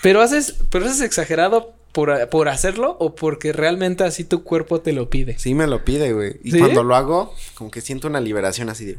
[0.02, 4.92] pero haces, pero haces exagerado por, por hacerlo o porque realmente así tu cuerpo te
[4.92, 5.38] lo pide.
[5.40, 6.40] Sí me lo pide, güey.
[6.44, 6.60] Y ¿Sí?
[6.60, 8.98] cuando lo hago, como que siento una liberación así de...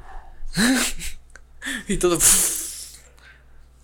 [1.88, 2.18] Y todo,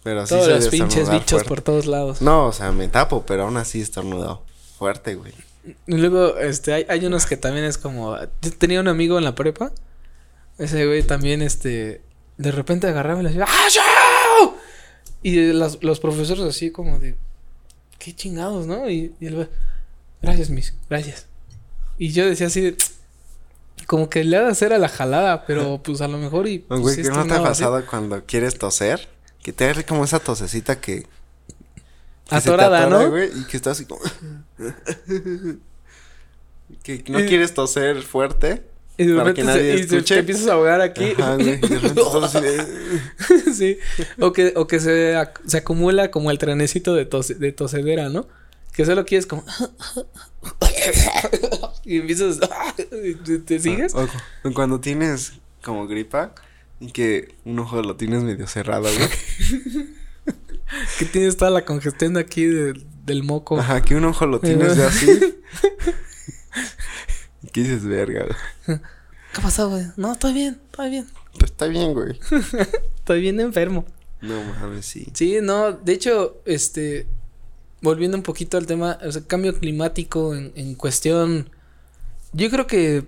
[0.02, 1.48] Pero sí todos soy los de pinches bichos fuerte.
[1.48, 2.22] por todos lados.
[2.22, 4.42] No, o sea, me tapo, pero aún así estornudado.
[4.78, 5.32] Fuerte, güey.
[5.86, 8.16] Y luego, este, hay, hay unos que también es como.
[8.42, 9.72] Yo tenía un amigo en la prepa.
[10.58, 12.00] Ese güey también, este.
[12.38, 13.44] De repente agarraba y le decía.
[13.46, 14.56] ¡Ah, chao!
[15.22, 17.14] Y las- los profesores así como de.
[17.98, 18.88] ¿Qué chingados, no?
[18.88, 19.46] Y, va,
[20.22, 21.26] Gracias, mis, gracias.
[21.98, 22.76] Y yo decía así de.
[23.86, 26.60] Como que le ha de hacer a la jalada, pero pues a lo mejor y.
[26.60, 27.44] pues, Güey, ¿qué no te ha así.
[27.44, 29.08] pasado cuando quieres toser?
[29.42, 31.06] Que te agarre como esa tosecita que...
[32.30, 33.24] Atorada, atora, ¿no?
[33.24, 34.00] y que estás así como...
[36.82, 38.62] que no quieres toser fuerte.
[38.96, 40.14] Y de para que nadie se- y te- escuche.
[40.14, 41.12] te empiezas a ahogar aquí.
[41.18, 41.58] Ajá, güey.
[41.58, 42.64] de-
[43.54, 43.78] sí.
[44.20, 48.08] O que, o que se, ac- se acumula como el trenecito de, tose- de tosedera,
[48.10, 48.28] ¿no?
[48.72, 49.42] Que solo quieres como...
[51.84, 52.40] y empiezas...
[53.24, 53.94] ¿Te, te sigues?
[53.94, 54.06] O,
[54.44, 56.34] o cuando tienes como gripa
[56.78, 59.08] y que un ojo lo tienes medio cerrado, güey.
[60.98, 63.58] Que tienes toda la congestión de aquí de- del moco.
[63.58, 65.08] Ajá, que un ojo lo tienes de así.
[67.42, 68.26] y que dices, verga.
[68.66, 69.86] ¿Qué pasó, güey?
[69.96, 71.06] No, estoy bien, estoy bien.
[71.38, 72.18] Pues está bien, güey.
[72.96, 73.84] Estoy bien enfermo.
[74.20, 75.08] No mames, sí.
[75.14, 77.06] Sí, no, de hecho, este,
[77.80, 81.48] volviendo un poquito al tema, o sea, cambio climático en, en cuestión,
[82.32, 83.04] yo creo que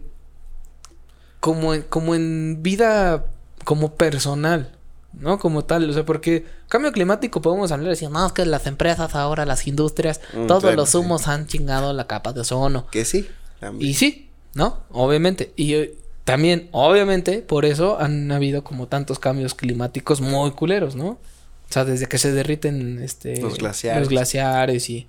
[1.40, 3.26] como en, como en vida,
[3.64, 4.76] como personal,
[5.14, 5.38] ¿no?
[5.38, 8.66] Como tal, o sea, porque cambio climático podemos hablar y decir, no, es que las
[8.66, 10.96] empresas ahora, las industrias, Mm, todos claro, los sí.
[10.98, 12.86] humos han chingado la capa de ozono.
[12.90, 13.28] Que sí.
[13.60, 13.90] también.
[13.90, 14.80] Y sí, ¿no?
[14.90, 15.52] Obviamente.
[15.56, 15.94] Y eh,
[16.24, 21.08] también, obviamente, por eso han habido como tantos cambios climáticos muy culeros, ¿no?
[21.08, 21.18] O
[21.72, 24.00] sea, desde que se derriten este, Los glaciares.
[24.00, 25.08] los glaciares y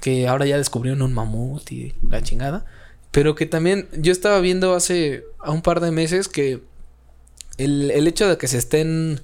[0.00, 2.64] que ahora ya descubrieron un mamut y la chingada.
[3.12, 6.62] Pero que también yo estaba viendo hace a un par de meses que
[7.58, 9.20] el, el hecho de que se estén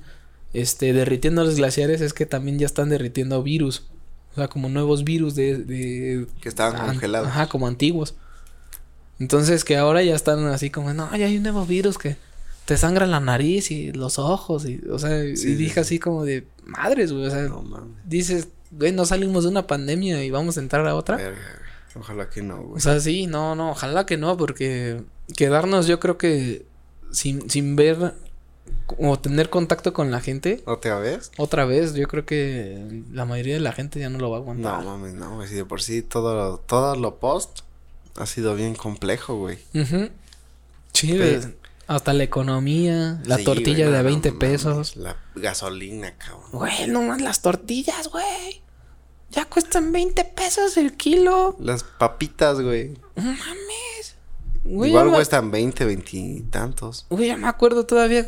[0.61, 3.85] este, derritiendo los glaciares es que también ya están derritiendo virus.
[4.33, 5.57] O sea, como nuevos virus de...
[5.59, 7.29] de que estaban an- congelados.
[7.29, 8.14] Ajá, como antiguos.
[9.19, 12.16] Entonces que ahora ya están así como, no, ya hay un nuevo virus que
[12.66, 14.66] te sangra la nariz y los ojos.
[14.69, 15.81] Y, o sea, Sí, y dije sí.
[15.81, 17.27] así como de, madres, güey.
[17.27, 20.95] O sea, No dices, güey, no salimos de una pandemia y vamos a entrar a
[20.95, 21.16] otra.
[21.16, 21.38] Verga.
[21.99, 22.83] Ojalá que no, O güey.
[22.83, 25.01] sea, sí, no, no, ojalá que no, porque
[25.35, 26.66] quedarnos yo creo que
[27.11, 28.12] sin, sin ver
[28.99, 31.33] o tener contacto con la gente ¿Otra vez?
[31.39, 34.41] otra vez, yo creo que la mayoría de la gente ya no lo va a
[34.41, 34.85] No aguantar.
[34.85, 35.49] mames, no, güey.
[35.49, 37.61] Si de por sí todo, todo lo post
[38.17, 39.59] ha sido bien complejo, güey.
[39.75, 40.09] Ujú.
[40.93, 41.57] Sí, Pero- de-
[41.89, 44.97] hasta la economía, la Sí, tortilla güey, de no, no 20 mames, pesos.
[44.97, 46.51] La gasolina, cabrón.
[46.53, 48.63] Güey, no más las tortillas, güey.
[49.31, 51.57] Ya cuestan 20 pesos el kilo.
[51.61, 52.95] Las papitas, güey.
[53.17, 54.17] No mames.
[54.65, 57.07] Güey, Igual ya me- cuestan 20, 20 y tantos.
[57.11, 58.27] Güey, ya me acuerdo todavía.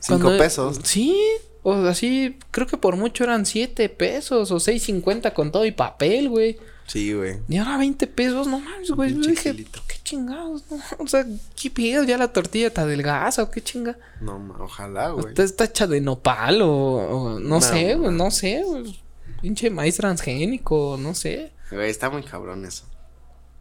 [0.00, 0.80] Cinco pesos.
[0.84, 1.16] Sí,
[1.62, 6.28] o así, creo que por mucho eran 7 pesos o 6.50 con todo y papel,
[6.28, 6.58] güey.
[6.86, 7.36] Sí, güey.
[7.48, 9.12] Y ahora 20 pesos, no mames, güey.
[9.14, 10.78] Yo dije, qué chingados, no?
[10.98, 11.26] O sea,
[11.60, 12.04] ¿qué pedo?
[12.04, 13.98] Ya la tortilla está adelgaza o qué chinga.
[14.22, 15.26] No, ma- ojalá, güey.
[15.28, 18.24] Está, está hecha de nopal o, o no, No, sé, güey, no.
[18.24, 18.98] no sé, güey.
[19.42, 21.52] Pinche maíz transgénico, no sé.
[21.70, 22.84] Güey, está muy cabrón eso.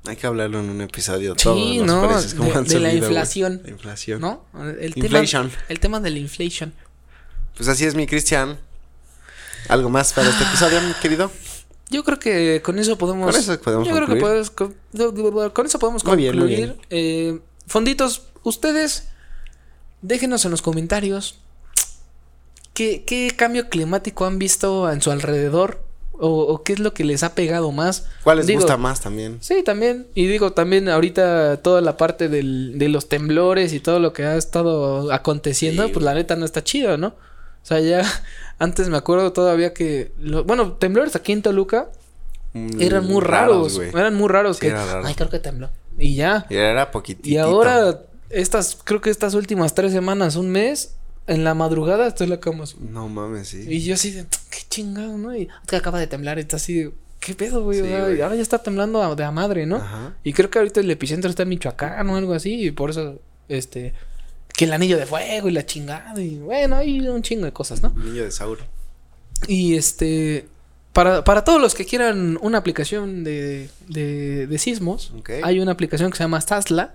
[0.07, 1.33] Hay que hablarlo en un episodio.
[1.37, 3.61] Sí, todos los no, precios, de- la subido, inflación.
[3.63, 4.21] La inflación.
[4.21, 4.45] ¿No?
[4.79, 5.49] El Inflation.
[5.49, 5.63] tema.
[5.69, 6.73] El tema de la inflation.
[7.55, 8.57] Pues así es, mi Cristian.
[9.69, 11.29] ¿Algo más para este episodio, mi querido?
[11.89, 13.31] Yo creo que con eso podemos.
[13.31, 14.45] Con eso podemos Yo creo que concluir.
[14.45, 16.77] podemos con, con eso podemos Muy bien, muy concluir.
[16.89, 19.09] Eh, fonditos, ustedes
[20.01, 21.39] déjenos en los comentarios
[22.73, 25.83] qué, qué cambio climático han visto en su alrededor
[26.19, 28.05] o, o qué es lo que les ha pegado más.
[28.23, 29.37] ¿Cuál les Digo, gusta más también?
[29.41, 30.07] Sí, también.
[30.15, 34.23] Y digo, también ahorita toda la parte del, de los temblores y todo lo que
[34.25, 37.07] ha estado aconteciendo, Sí, pues la neta no está chido, ¿no?
[37.09, 38.03] O sea, ya
[38.59, 40.11] antes me acuerdo todavía que...
[40.19, 41.89] lo- bueno, temblores aquí en Toluca
[42.53, 43.77] Mm, eran muy raros.
[43.77, 44.55] eran muy raros.
[44.57, 45.05] Sí, que, era raro.
[45.05, 45.69] Ay, creo que tembló.
[45.99, 46.45] Y ya.
[46.49, 47.27] Y era poquitito.
[47.27, 50.95] Y ahora, estas, creo que estas últimas tres semanas, un mes,
[51.27, 52.63] en la madrugada estoy en la cama.
[52.63, 52.75] así.
[52.79, 53.65] No mames, sí.
[53.67, 55.35] Y yo así de, qué chingado, ¿no?
[55.35, 57.81] Y que acaba de temblar y está así ¿qué pedo, güey?
[57.81, 58.21] Sí, güey.
[58.21, 59.77] ahora ya está temblando a- de a madre, ¿no?
[59.77, 60.13] Ajá.
[60.23, 63.19] Y creo que ahorita el epicentro está en Michoacán o algo así, y por eso,
[63.49, 63.93] este,
[64.55, 67.81] que el anillo de fuego y la chingada, y bueno, hay un chingo de cosas,
[67.83, 67.89] ¿no?
[67.89, 68.61] Niño de Sauro.
[69.47, 70.47] Y este,
[70.93, 75.11] para, para todos los que quieran una aplicación de, de, de sismos,
[75.43, 76.93] hay una aplicación que se llama Sasla,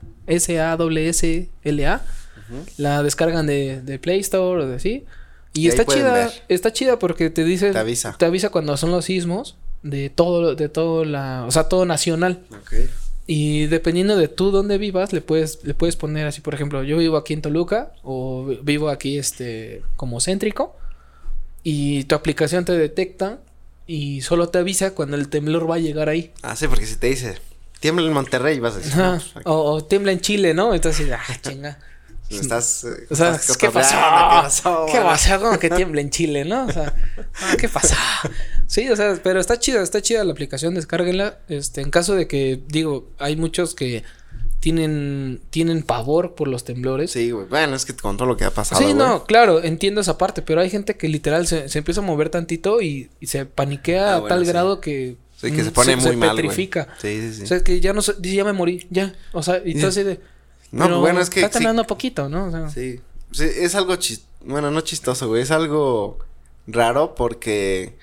[2.76, 5.05] La descargan de, de Play Store o de así.
[5.55, 6.31] Y, está chida, ver.
[6.48, 8.16] está chida porque te dice, Te avisa.
[8.18, 12.40] te avisa cuando son los sismos de todo, de todo la, o sea, todo nacional.
[13.26, 16.98] Y dependiendo de tú dónde vivas, le puedes, le puedes poner así, por ejemplo, yo
[16.98, 20.74] vivo aquí en Toluca o vi- vivo aquí este como céntrico
[21.62, 23.38] y tu aplicación te detecta
[23.87, 26.33] y solo te avisa cuando el temblor va a llegar ahí.
[26.42, 27.37] Ah, sí, porque si te dice,
[27.81, 30.74] tiembla en Monterrey, vas a decir, no, pues, O, o tiembla en Chile, ¿no?
[30.74, 31.78] Entonces, ah, chinga.
[32.40, 32.85] Estás.
[32.85, 34.87] eh, O sea, estás ¿qué pasó?
[34.90, 35.40] ¿Qué pasó?
[35.40, 36.66] Como que tiembla en Chile, ¿no?
[36.66, 36.95] O sea,
[37.42, 37.95] ah, ¿qué pasó?
[38.66, 41.38] Sí, o sea, pero está chida, está chida la aplicación, descárguenla.
[41.49, 44.03] Este, en caso de que, digo, hay muchos que
[44.61, 47.11] tienen, tienen pavor por los temblores.
[47.11, 47.47] Sí, güey.
[47.47, 48.81] Bueno, es que con todo lo que ha pasado.
[48.81, 52.05] Sí, no, claro, entiendo esa parte, pero hay gente que literal se, se empieza a
[52.05, 54.53] mover tantito y, y se paniquea Ah, a tal sí.
[54.53, 55.16] grado que...
[55.37, 56.31] Sí, que se mm, pone muy mal.
[56.31, 56.42] güey.
[56.42, 56.87] petrifica.
[57.01, 57.42] Sí, sí, sí.
[57.42, 59.12] O sea, que ya no sé, dice, ya me morí, ya.
[59.33, 60.21] O sea, y todo así de...
[60.72, 61.40] no, pero bueno, es que.
[61.40, 62.46] Está sí, temblando poquito, ¿no?
[62.46, 63.00] O sea, Sí.
[63.30, 65.42] Sí, es algo chis- Bueno, no chistoso, güey.
[65.42, 66.18] Es algo
[66.66, 67.96] raro porque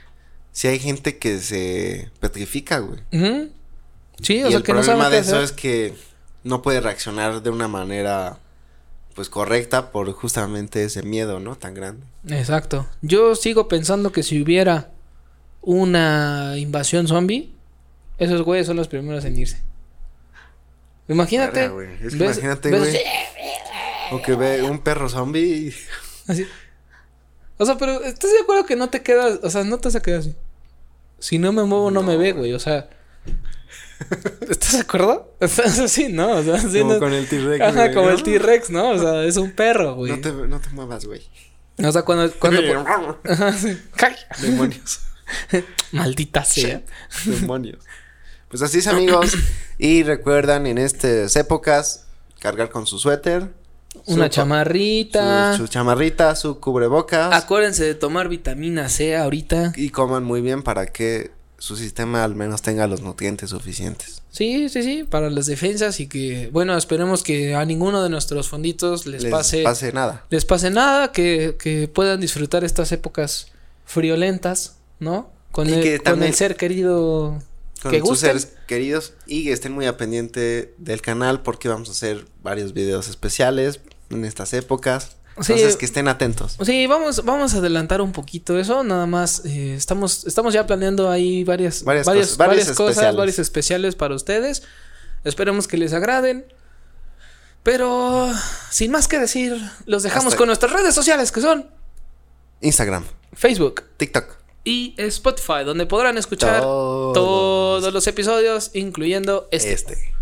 [0.51, 2.99] si hay gente que se petrifica, güey.
[4.21, 5.43] Sí, o y sea, el que no problema saben qué de eso hacer.
[5.43, 5.93] es que
[6.43, 8.37] no puede reaccionar de una manera
[9.15, 11.55] pues correcta por justamente ese miedo, ¿no?
[11.57, 12.05] Tan grande.
[12.29, 12.87] Exacto.
[13.01, 14.89] Yo sigo pensando que si hubiera
[15.61, 17.51] una invasión zombie,
[18.17, 19.61] esos güeyes son los primeros en irse.
[21.09, 21.59] Imagínate.
[21.59, 21.89] Verga, güey.
[21.95, 22.97] Es que ves- imagínate, ves güey.
[24.11, 25.75] O que ve un perro zombie y...
[26.27, 26.47] así.
[27.57, 29.95] O sea, pero ¿estás de acuerdo que no te quedas, o sea, no te vas
[29.95, 30.35] a quedar así?
[31.19, 32.89] Si no me muevo, no, me ve, güey, o sea.
[34.49, 35.35] ¿Estás de acuerdo?
[35.41, 36.31] O sea, es así, ¿no?
[36.31, 37.61] O sea, así como no- con el T-Rex.
[37.61, 38.13] Ajá, güey, como ¿no?
[38.13, 38.91] el T-Rex, ¿no?
[38.91, 40.13] O sea, es un perro, güey.
[40.13, 41.21] No te, no te muevas, güey.
[41.83, 42.31] O sea, cuando.
[42.33, 42.61] cuando
[43.29, 43.77] Ajá, sí.
[44.41, 45.01] Demonios.
[45.91, 46.81] Maldita sea.
[47.25, 47.83] Demonios.
[48.49, 49.33] Pues así es, amigos.
[49.81, 52.05] Y recuerdan en estas épocas
[52.39, 53.47] cargar con su suéter.
[54.07, 55.53] Una su- chamarrita.
[55.55, 57.33] Su, su chamarrita, su cubrebocas.
[57.33, 59.71] Acuérdense de tomar vitamina C ahorita.
[59.77, 64.21] y coman muy bien para que su sistema al menos tenga los nutrientes suficientes.
[64.31, 68.47] Sí, sí, sí, para las defensas y que, bueno, esperemos que a ninguno de nuestros
[68.49, 70.25] fonditos les, Les pase, pase nada.
[70.29, 73.47] les pase nada, que, que puedan disfrutar estas épocas
[73.85, 75.29] friolentas, ¿no?
[75.51, 77.41] Con, Y el, que con el ser querido
[77.81, 78.29] Con que sus gusten.
[78.39, 83.07] seres queridos y estén muy a pendiente del canal porque vamos a hacer varios videos
[83.07, 85.15] especiales en estas épocas.
[85.41, 85.53] Sí.
[85.53, 86.57] Entonces que estén atentos.
[86.65, 89.45] Sí, vamos, vamos a adelantar un poquito eso, nada más.
[89.45, 93.15] eh, estamos, estamos ya planeando ahí varias, Varias varias, cosas, varias cosas, especiales.
[93.17, 94.63] varios especiales para ustedes.
[95.23, 96.45] Esperemos que les agraden.
[97.63, 98.29] Pero
[98.71, 99.55] sin más que decir,
[99.85, 101.69] los dejamos Hasta- con nuestras redes sociales que son
[102.61, 104.38] Instagram, Facebook TikTok.
[104.69, 107.13] Y Spotify, donde podrán escuchar Todos.
[107.15, 109.73] todos los episodios, incluyendo este.
[109.73, 110.13] Este.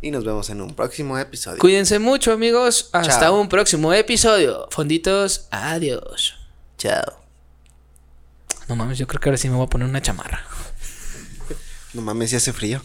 [0.00, 1.58] Y nos vemos en un próximo episodio.
[1.58, 2.90] Cuídense mucho, amigos.
[2.92, 3.40] Hasta Chao.
[3.40, 4.68] un próximo episodio.
[4.70, 6.36] Fonditos, adiós.
[6.78, 7.24] Chao.
[8.68, 10.44] No mames, yo creo que ahora sí me voy a poner una chamarra.
[11.92, 12.80] No mames, si hace frío.